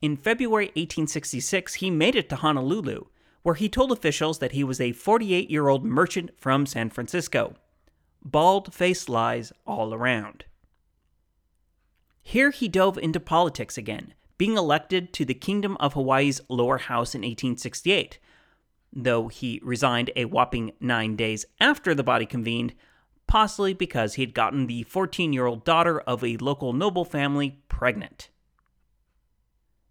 In 0.00 0.16
February 0.16 0.68
1866, 0.68 1.74
he 1.74 1.90
made 1.90 2.16
it 2.16 2.30
to 2.30 2.36
Honolulu, 2.36 3.04
where 3.42 3.54
he 3.54 3.68
told 3.68 3.92
officials 3.92 4.38
that 4.38 4.52
he 4.52 4.64
was 4.64 4.80
a 4.80 4.92
48 4.92 5.50
year 5.50 5.68
old 5.68 5.84
merchant 5.84 6.30
from 6.38 6.64
San 6.64 6.88
Francisco. 6.88 7.54
Bald 8.26 8.74
faced 8.74 9.08
lies 9.08 9.52
all 9.64 9.94
around. 9.94 10.46
Here 12.22 12.50
he 12.50 12.66
dove 12.66 12.98
into 12.98 13.20
politics 13.20 13.78
again, 13.78 14.14
being 14.36 14.56
elected 14.56 15.12
to 15.12 15.24
the 15.24 15.32
Kingdom 15.32 15.76
of 15.78 15.92
Hawaii's 15.92 16.40
lower 16.48 16.78
house 16.78 17.14
in 17.14 17.20
1868, 17.20 18.18
though 18.92 19.28
he 19.28 19.60
resigned 19.62 20.10
a 20.16 20.24
whopping 20.24 20.72
nine 20.80 21.14
days 21.14 21.46
after 21.60 21.94
the 21.94 22.02
body 22.02 22.26
convened, 22.26 22.74
possibly 23.28 23.72
because 23.72 24.14
he 24.14 24.22
had 24.22 24.34
gotten 24.34 24.66
the 24.66 24.82
14 24.82 25.32
year 25.32 25.46
old 25.46 25.64
daughter 25.64 26.00
of 26.00 26.24
a 26.24 26.36
local 26.38 26.72
noble 26.72 27.04
family 27.04 27.60
pregnant. 27.68 28.30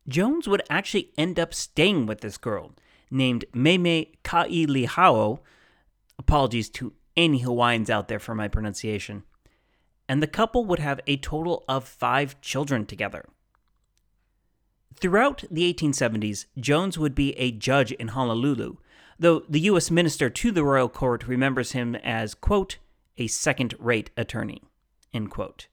Jones 0.09 0.45
would 0.45 0.61
actually 0.69 1.13
end 1.17 1.39
up 1.39 1.53
staying 1.53 2.05
with 2.05 2.19
this 2.19 2.37
girl, 2.37 2.73
named 3.09 3.45
Meme 3.53 4.07
Kailihao. 4.25 5.39
Apologies 6.19 6.69
to 6.71 6.93
any 7.17 7.39
Hawaiians 7.39 7.89
out 7.89 8.07
there 8.07 8.19
for 8.19 8.35
my 8.35 8.47
pronunciation 8.47 9.23
and 10.07 10.21
the 10.21 10.27
couple 10.27 10.65
would 10.65 10.79
have 10.79 10.99
a 11.07 11.17
total 11.17 11.63
of 11.67 11.87
five 11.87 12.39
children 12.41 12.85
together. 12.85 13.25
Throughout 14.95 15.43
the 15.51 15.73
1870s, 15.73 16.45
Jones 16.57 16.97
would 16.97 17.15
be 17.15 17.33
a 17.33 17.51
judge 17.51 17.91
in 17.93 18.09
Honolulu, 18.09 18.77
though 19.19 19.43
the 19.49 19.61
U.S. 19.61 19.91
minister 19.91 20.29
to 20.29 20.51
the 20.51 20.63
royal 20.63 20.89
court 20.89 21.27
remembers 21.27 21.73
him 21.73 21.95
as, 21.95 22.33
quote, 22.33 22.77
a 23.17 23.27
second 23.27 23.75
rate 23.79 24.09
attorney, 24.15 24.61
end 25.13 25.31
quote. 25.31 25.67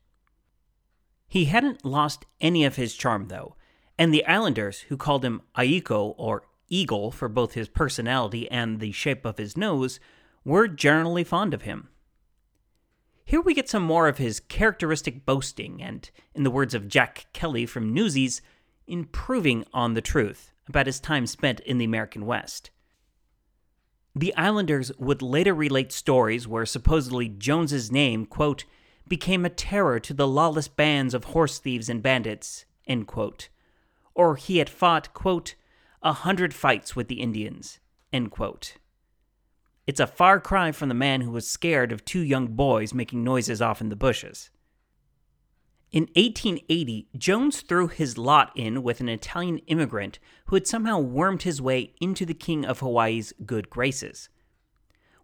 He 1.29 1.47
hadn't 1.47 1.85
lost 1.85 2.27
any 2.41 2.65
of 2.65 2.77
his 2.77 2.95
charm, 2.95 3.29
though, 3.29 3.57
and 3.99 4.13
the 4.13 4.27
islanders, 4.27 4.81
who 4.89 4.97
called 4.97 5.25
him 5.25 5.43
Aiko 5.57 6.15
or 6.19 6.45
Eagle 6.69 7.11
for 7.11 7.29
both 7.29 7.53
his 7.53 7.69
personality 7.69 8.51
and 8.51 8.81
the 8.81 8.93
shape 8.93 9.25
of 9.25 9.39
his 9.39 9.57
nose, 9.57 10.01
were 10.45 10.69
generally 10.69 11.25
fond 11.25 11.55
of 11.55 11.63
him. 11.63 11.89
Here 13.25 13.41
we 13.41 13.55
get 13.55 13.69
some 13.69 13.83
more 13.83 14.09
of 14.09 14.19
his 14.19 14.41
characteristic 14.41 15.25
boasting 15.25 15.83
and, 15.83 16.11
in 16.35 16.43
the 16.43 16.51
words 16.51 16.75
of 16.75 16.89
Jack 16.89 17.27
Kelly 17.33 17.67
from 17.67 17.95
Newsies, 17.95 18.43
improving 18.87 19.65
on 19.73 19.95
the 19.95 20.01
truth 20.01 20.51
about 20.69 20.87
his 20.87 21.01
time 21.01 21.27
spent 21.27 21.61
in 21.61 21.79
the 21.79 21.85
American 21.85 22.27
West. 22.27 22.71
The 24.15 24.35
Islanders 24.37 24.93
would 24.99 25.23
later 25.23 25.55
relate 25.55 25.93
stories 25.93 26.47
where 26.47 26.67
supposedly 26.67 27.29
Jones's 27.29 27.91
name, 27.91 28.27
quote, 28.27 28.65
became 29.09 29.45
a 29.45 29.51
terror 29.51 29.99
to 30.01 30.13
the 30.13 30.29
lawless 30.29 30.69
bands 30.69 31.15
of 31.15 31.25
horse 31.25 31.59
thieves 31.59 31.89
and 31.89 32.03
bandits, 32.03 32.67
end 32.87 33.07
quote. 33.07 33.49
Or 34.15 34.37
he 34.37 34.59
had 34.59 34.69
fought, 34.69 35.15
quote, 35.15 35.55
a 36.03 36.13
hundred 36.13 36.53
fights 36.53 36.95
with 36.95 37.09
the 37.09 37.21
Indians, 37.21 37.79
end 38.13 38.31
quote. 38.31 38.77
It's 39.93 40.01
a 40.01 40.07
far 40.07 40.41
cry 40.41 40.73
from 40.73 40.89
the 40.89 40.95
man 40.95 41.21
who 41.21 41.31
was 41.31 41.47
scared 41.47 41.93
of 41.93 42.03
two 42.03 42.23
young 42.23 42.47
boys 42.47 42.95
making 42.95 43.23
noises 43.23 43.61
off 43.61 43.83
in 43.83 43.91
the 43.91 43.95
bushes. 43.95 44.49
In 45.91 46.05
1880, 46.15 47.09
Jones 47.19 47.61
threw 47.61 47.89
his 47.89 48.17
lot 48.17 48.53
in 48.57 48.83
with 48.83 49.03
an 49.03 49.11
Italian 49.11 49.59
immigrant 49.67 50.19
who 50.47 50.57
had 50.57 50.67
somehow 50.67 50.99
wormed 50.99 51.43
his 51.43 51.61
way 51.61 51.93
into 52.01 52.25
the 52.25 52.33
King 52.33 52.65
of 52.65 52.79
Hawaii's 52.79 53.35
good 53.45 53.69
graces. 53.69 54.31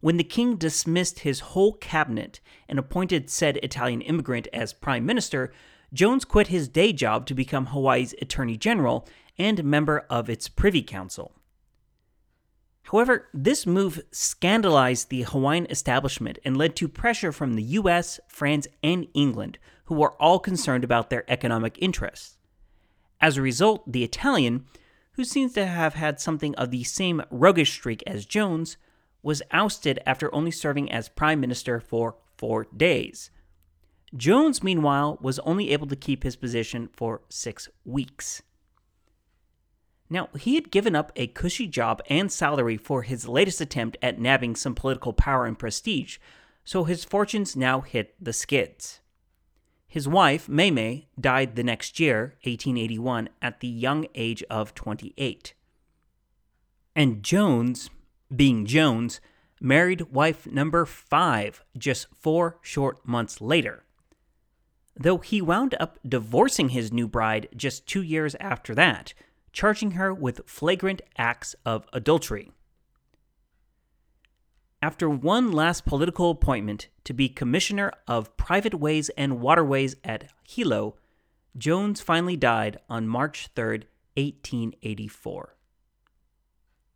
When 0.00 0.18
the 0.18 0.22
king 0.22 0.56
dismissed 0.56 1.20
his 1.20 1.40
whole 1.40 1.72
cabinet 1.72 2.40
and 2.68 2.78
appointed 2.78 3.30
said 3.30 3.56
Italian 3.62 4.02
immigrant 4.02 4.48
as 4.52 4.74
prime 4.74 5.06
minister, 5.06 5.50
Jones 5.94 6.26
quit 6.26 6.48
his 6.48 6.68
day 6.68 6.92
job 6.92 7.24
to 7.24 7.34
become 7.34 7.68
Hawaii's 7.68 8.14
attorney 8.20 8.58
general 8.58 9.08
and 9.38 9.64
member 9.64 10.04
of 10.10 10.28
its 10.28 10.46
privy 10.46 10.82
council. 10.82 11.37
However, 12.90 13.28
this 13.34 13.66
move 13.66 14.00
scandalized 14.12 15.10
the 15.10 15.22
Hawaiian 15.22 15.66
establishment 15.68 16.38
and 16.42 16.56
led 16.56 16.74
to 16.76 16.88
pressure 16.88 17.32
from 17.32 17.52
the 17.54 17.62
US, 17.62 18.18
France, 18.28 18.66
and 18.82 19.06
England, 19.12 19.58
who 19.86 19.94
were 19.94 20.14
all 20.14 20.38
concerned 20.38 20.84
about 20.84 21.10
their 21.10 21.30
economic 21.30 21.76
interests. 21.82 22.38
As 23.20 23.36
a 23.36 23.42
result, 23.42 23.92
the 23.92 24.04
Italian, 24.04 24.64
who 25.12 25.24
seems 25.24 25.52
to 25.52 25.66
have 25.66 25.94
had 25.94 26.18
something 26.18 26.54
of 26.54 26.70
the 26.70 26.84
same 26.84 27.22
roguish 27.30 27.72
streak 27.72 28.02
as 28.06 28.24
Jones, 28.24 28.78
was 29.22 29.42
ousted 29.50 30.00
after 30.06 30.34
only 30.34 30.50
serving 30.50 30.90
as 30.90 31.10
prime 31.10 31.40
minister 31.40 31.80
for 31.80 32.16
four 32.38 32.68
days. 32.74 33.30
Jones, 34.16 34.62
meanwhile, 34.62 35.18
was 35.20 35.38
only 35.40 35.70
able 35.72 35.88
to 35.88 35.96
keep 35.96 36.22
his 36.22 36.36
position 36.36 36.88
for 36.94 37.20
six 37.28 37.68
weeks. 37.84 38.40
Now, 40.10 40.28
he 40.38 40.54
had 40.54 40.70
given 40.70 40.96
up 40.96 41.12
a 41.16 41.26
cushy 41.26 41.66
job 41.66 42.00
and 42.08 42.32
salary 42.32 42.76
for 42.76 43.02
his 43.02 43.28
latest 43.28 43.60
attempt 43.60 43.98
at 44.02 44.18
nabbing 44.18 44.56
some 44.56 44.74
political 44.74 45.12
power 45.12 45.44
and 45.44 45.58
prestige, 45.58 46.18
so 46.64 46.84
his 46.84 47.04
fortunes 47.04 47.54
now 47.56 47.82
hit 47.82 48.14
the 48.20 48.32
skids. 48.32 49.00
His 49.86 50.06
wife, 50.06 50.48
Maymay, 50.48 51.06
died 51.18 51.56
the 51.56 51.62
next 51.62 51.98
year, 51.98 52.36
1881, 52.44 53.30
at 53.40 53.60
the 53.60 53.68
young 53.68 54.06
age 54.14 54.42
of 54.50 54.74
28. 54.74 55.54
And 56.94 57.22
Jones, 57.22 57.90
being 58.34 58.66
Jones, 58.66 59.20
married 59.60 60.12
wife 60.12 60.46
number 60.46 60.84
five 60.84 61.64
just 61.76 62.06
four 62.14 62.58
short 62.60 63.06
months 63.06 63.40
later. 63.40 63.84
Though 64.94 65.18
he 65.18 65.40
wound 65.40 65.74
up 65.78 65.98
divorcing 66.06 66.70
his 66.70 66.92
new 66.92 67.08
bride 67.08 67.48
just 67.56 67.86
two 67.86 68.02
years 68.02 68.34
after 68.40 68.74
that, 68.74 69.14
charging 69.58 69.90
her 69.90 70.14
with 70.14 70.40
flagrant 70.46 71.02
acts 71.16 71.56
of 71.66 71.84
adultery. 71.92 72.52
After 74.80 75.10
one 75.10 75.50
last 75.50 75.84
political 75.84 76.30
appointment 76.30 76.86
to 77.02 77.12
be 77.12 77.28
Commissioner 77.28 77.90
of 78.06 78.36
Private 78.36 78.74
Ways 78.74 79.08
and 79.16 79.40
Waterways 79.40 79.96
at 80.04 80.30
Hilo, 80.46 80.94
Jones 81.56 82.00
finally 82.00 82.36
died 82.36 82.78
on 82.88 83.08
March 83.08 83.48
3, 83.56 83.80
1884. 84.14 85.56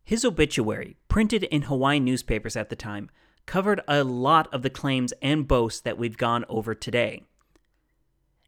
His 0.05 0.23
obituary, 0.23 0.95
printed 1.09 1.43
in 1.43 1.63
Hawaiian 1.63 2.05
newspapers 2.05 2.55
at 2.55 2.69
the 2.69 2.77
time, 2.77 3.09
covered 3.45 3.81
a 3.89 4.05
lot 4.05 4.47
of 4.53 4.61
the 4.61 4.69
claims 4.69 5.11
and 5.21 5.45
boasts 5.49 5.81
that 5.81 5.97
we've 5.97 6.15
gone 6.15 6.45
over 6.47 6.73
today. 6.73 7.23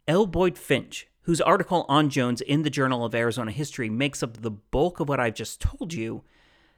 L. 0.08 0.26
Boyd 0.26 0.58
Finch, 0.58 1.10
whose 1.26 1.42
article 1.42 1.86
on 1.90 2.10
Jones 2.10 2.40
in 2.42 2.62
the 2.62 2.70
Journal 2.70 3.04
of 3.04 3.16
Arizona 3.16 3.52
History 3.52 3.90
makes 3.90 4.22
up 4.22 4.42
the 4.42 4.52
bulk 4.52 5.00
of 5.00 5.10
what 5.10 5.20
I've 5.20 5.34
just 5.34 5.60
told 5.60 5.92
you, 5.92 6.24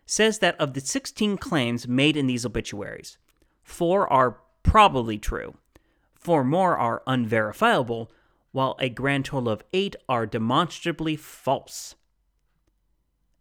says 0.05 0.39
that 0.39 0.57
of 0.57 0.73
the 0.73 0.79
16 0.79 1.38
claims 1.38 1.86
made 1.86 2.15
in 2.15 2.27
these 2.27 2.45
obituaries, 2.45 3.17
four 3.62 4.12
are 4.12 4.39
probably 4.63 5.17
true, 5.17 5.55
four 6.15 6.45
more 6.45 6.77
are 6.77 7.03
unverifiable, 7.05 8.10
while 8.53 8.77
a 8.79 8.88
grand 8.88 9.25
total 9.25 9.49
of 9.49 9.63
eight 9.73 9.97
are 10.07 10.25
demonstrably 10.25 11.17
false. 11.17 11.95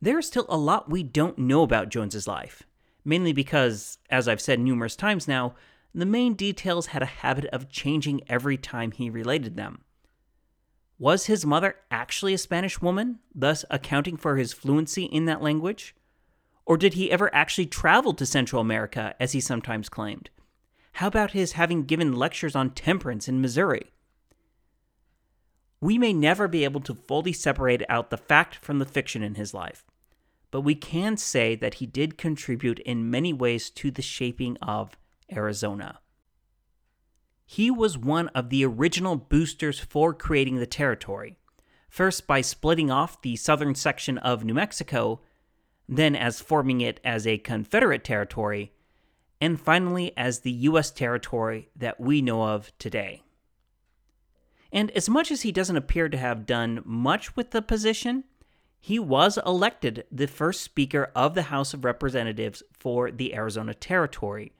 There 0.02 0.18
is 0.18 0.26
still 0.26 0.46
a 0.48 0.58
lot 0.58 0.90
we 0.90 1.04
don't 1.04 1.38
know 1.38 1.62
about 1.62 1.88
Jones's 1.88 2.26
life, 2.26 2.64
mainly 3.04 3.32
because, 3.32 3.98
as 4.10 4.26
I've 4.26 4.40
said 4.40 4.58
numerous 4.58 4.96
times 4.96 5.28
now, 5.28 5.54
the 5.94 6.04
main 6.04 6.34
details 6.34 6.88
had 6.88 7.02
a 7.02 7.06
habit 7.06 7.46
of 7.46 7.70
changing 7.70 8.22
every 8.28 8.56
time 8.56 8.90
he 8.90 9.08
related 9.08 9.56
them. 9.56 9.82
Was 10.98 11.26
his 11.26 11.44
mother 11.44 11.76
actually 11.90 12.32
a 12.32 12.38
Spanish 12.38 12.80
woman, 12.80 13.18
thus 13.34 13.64
accounting 13.70 14.16
for 14.16 14.36
his 14.36 14.54
fluency 14.54 15.04
in 15.04 15.26
that 15.26 15.42
language? 15.42 15.94
Or 16.64 16.76
did 16.76 16.94
he 16.94 17.10
ever 17.10 17.32
actually 17.34 17.66
travel 17.66 18.14
to 18.14 18.24
Central 18.24 18.62
America, 18.62 19.14
as 19.20 19.32
he 19.32 19.40
sometimes 19.40 19.88
claimed? 19.88 20.30
How 20.92 21.08
about 21.08 21.32
his 21.32 21.52
having 21.52 21.84
given 21.84 22.14
lectures 22.14 22.56
on 22.56 22.70
temperance 22.70 23.28
in 23.28 23.42
Missouri? 23.42 23.92
We 25.82 25.98
may 25.98 26.14
never 26.14 26.48
be 26.48 26.64
able 26.64 26.80
to 26.80 26.94
fully 26.94 27.34
separate 27.34 27.82
out 27.90 28.08
the 28.08 28.16
fact 28.16 28.56
from 28.56 28.78
the 28.78 28.86
fiction 28.86 29.22
in 29.22 29.34
his 29.34 29.52
life, 29.52 29.84
but 30.50 30.62
we 30.62 30.74
can 30.74 31.18
say 31.18 31.54
that 31.56 31.74
he 31.74 31.86
did 31.86 32.16
contribute 32.16 32.78
in 32.80 33.10
many 33.10 33.34
ways 33.34 33.68
to 33.70 33.90
the 33.90 34.00
shaping 34.00 34.56
of 34.62 34.96
Arizona. 35.30 36.00
He 37.46 37.70
was 37.70 37.96
one 37.96 38.28
of 38.28 38.50
the 38.50 38.64
original 38.64 39.14
boosters 39.16 39.78
for 39.78 40.12
creating 40.12 40.56
the 40.56 40.66
territory, 40.66 41.38
first 41.88 42.26
by 42.26 42.40
splitting 42.40 42.90
off 42.90 43.22
the 43.22 43.36
southern 43.36 43.76
section 43.76 44.18
of 44.18 44.44
New 44.44 44.54
Mexico, 44.54 45.20
then 45.88 46.16
as 46.16 46.40
forming 46.40 46.80
it 46.80 46.98
as 47.04 47.24
a 47.24 47.38
Confederate 47.38 48.02
territory, 48.02 48.72
and 49.40 49.60
finally 49.60 50.12
as 50.16 50.40
the 50.40 50.50
U.S. 50.50 50.90
territory 50.90 51.68
that 51.76 52.00
we 52.00 52.20
know 52.20 52.42
of 52.42 52.76
today. 52.78 53.22
And 54.72 54.90
as 54.90 55.08
much 55.08 55.30
as 55.30 55.42
he 55.42 55.52
doesn't 55.52 55.76
appear 55.76 56.08
to 56.08 56.18
have 56.18 56.46
done 56.46 56.82
much 56.84 57.36
with 57.36 57.52
the 57.52 57.62
position, 57.62 58.24
he 58.80 58.98
was 58.98 59.38
elected 59.46 60.04
the 60.10 60.26
first 60.26 60.62
Speaker 60.62 61.12
of 61.14 61.34
the 61.34 61.42
House 61.42 61.72
of 61.72 61.84
Representatives 61.84 62.64
for 62.72 63.12
the 63.12 63.34
Arizona 63.34 63.72
Territory 63.72 64.52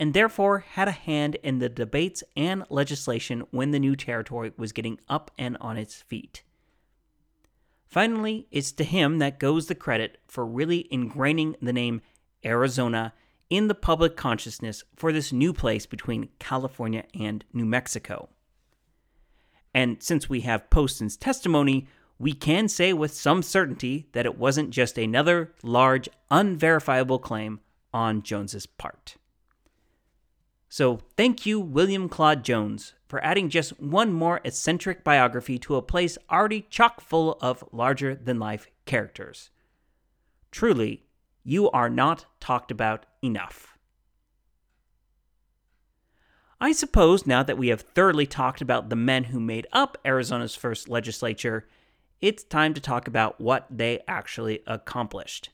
and 0.00 0.14
therefore 0.14 0.60
had 0.60 0.88
a 0.88 0.92
hand 0.92 1.36
in 1.42 1.58
the 1.58 1.68
debates 1.68 2.24
and 2.34 2.64
legislation 2.70 3.44
when 3.50 3.70
the 3.70 3.78
new 3.78 3.94
territory 3.94 4.50
was 4.56 4.72
getting 4.72 4.98
up 5.10 5.30
and 5.36 5.58
on 5.60 5.76
its 5.76 5.96
feet. 5.96 6.42
Finally, 7.86 8.46
it's 8.50 8.72
to 8.72 8.82
him 8.82 9.18
that 9.18 9.38
goes 9.38 9.66
the 9.66 9.74
credit 9.74 10.16
for 10.26 10.46
really 10.46 10.88
ingraining 10.90 11.54
the 11.60 11.72
name 11.72 12.00
Arizona 12.42 13.12
in 13.50 13.68
the 13.68 13.74
public 13.74 14.16
consciousness 14.16 14.84
for 14.96 15.12
this 15.12 15.32
new 15.32 15.52
place 15.52 15.84
between 15.84 16.30
California 16.38 17.04
and 17.18 17.44
New 17.52 17.66
Mexico. 17.66 18.30
And 19.74 20.02
since 20.02 20.30
we 20.30 20.40
have 20.42 20.70
Poston's 20.70 21.16
testimony, 21.16 21.88
we 22.18 22.32
can 22.32 22.68
say 22.68 22.94
with 22.94 23.12
some 23.12 23.42
certainty 23.42 24.08
that 24.12 24.24
it 24.24 24.38
wasn't 24.38 24.70
just 24.70 24.96
another 24.96 25.52
large, 25.62 26.08
unverifiable 26.30 27.18
claim 27.18 27.60
on 27.92 28.22
Jones's 28.22 28.64
part. 28.64 29.16
So, 30.72 31.00
thank 31.16 31.44
you, 31.46 31.58
William 31.58 32.08
Claude 32.08 32.44
Jones, 32.44 32.94
for 33.08 33.22
adding 33.24 33.50
just 33.50 33.80
one 33.80 34.12
more 34.12 34.40
eccentric 34.44 35.02
biography 35.02 35.58
to 35.58 35.74
a 35.74 35.82
place 35.82 36.16
already 36.30 36.64
chock 36.70 37.00
full 37.00 37.36
of 37.40 37.64
larger 37.72 38.14
than 38.14 38.38
life 38.38 38.68
characters. 38.86 39.50
Truly, 40.52 41.02
you 41.42 41.68
are 41.72 41.90
not 41.90 42.26
talked 42.38 42.70
about 42.70 43.04
enough. 43.20 43.76
I 46.60 46.70
suppose 46.70 47.26
now 47.26 47.42
that 47.42 47.58
we 47.58 47.66
have 47.68 47.80
thoroughly 47.80 48.26
talked 48.26 48.60
about 48.60 48.90
the 48.90 48.96
men 48.96 49.24
who 49.24 49.40
made 49.40 49.66
up 49.72 49.98
Arizona's 50.04 50.54
first 50.54 50.88
legislature, 50.88 51.66
it's 52.20 52.44
time 52.44 52.74
to 52.74 52.80
talk 52.80 53.08
about 53.08 53.40
what 53.40 53.66
they 53.68 54.04
actually 54.06 54.62
accomplished. 54.68 55.50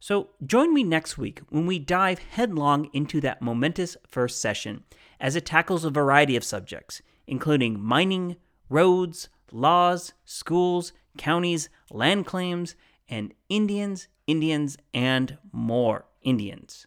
So 0.00 0.30
join 0.46 0.72
me 0.72 0.84
next 0.84 1.18
week 1.18 1.40
when 1.48 1.66
we 1.66 1.78
dive 1.78 2.20
headlong 2.20 2.88
into 2.92 3.20
that 3.22 3.42
momentous 3.42 3.96
first 4.06 4.40
session 4.40 4.84
as 5.20 5.34
it 5.34 5.44
tackles 5.44 5.84
a 5.84 5.90
variety 5.90 6.36
of 6.36 6.44
subjects, 6.44 7.02
including 7.26 7.80
mining, 7.80 8.36
roads, 8.68 9.28
laws, 9.50 10.12
schools, 10.24 10.92
counties, 11.16 11.68
land 11.90 12.26
claims, 12.26 12.76
and 13.08 13.34
Indians, 13.48 14.06
Indians, 14.26 14.76
and 14.94 15.38
more 15.50 16.04
Indians. 16.22 16.86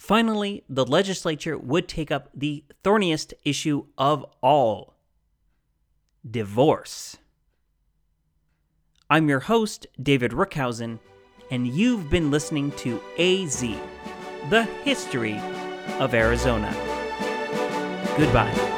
Finally, 0.00 0.64
the 0.68 0.84
legislature 0.84 1.56
would 1.56 1.86
take 1.86 2.10
up 2.10 2.28
the 2.34 2.64
thorniest 2.82 3.32
issue 3.44 3.86
of 3.96 4.26
all 4.42 4.96
divorce. 6.28 7.16
I'm 9.08 9.28
your 9.28 9.40
host, 9.40 9.86
David 10.02 10.32
Rookhausen 10.32 10.98
and 11.50 11.66
you've 11.66 12.10
been 12.10 12.30
listening 12.30 12.72
to 12.72 13.00
AZ, 13.18 13.60
the 14.50 14.64
history 14.84 15.40
of 15.98 16.14
Arizona. 16.14 16.72
Goodbye. 18.16 18.73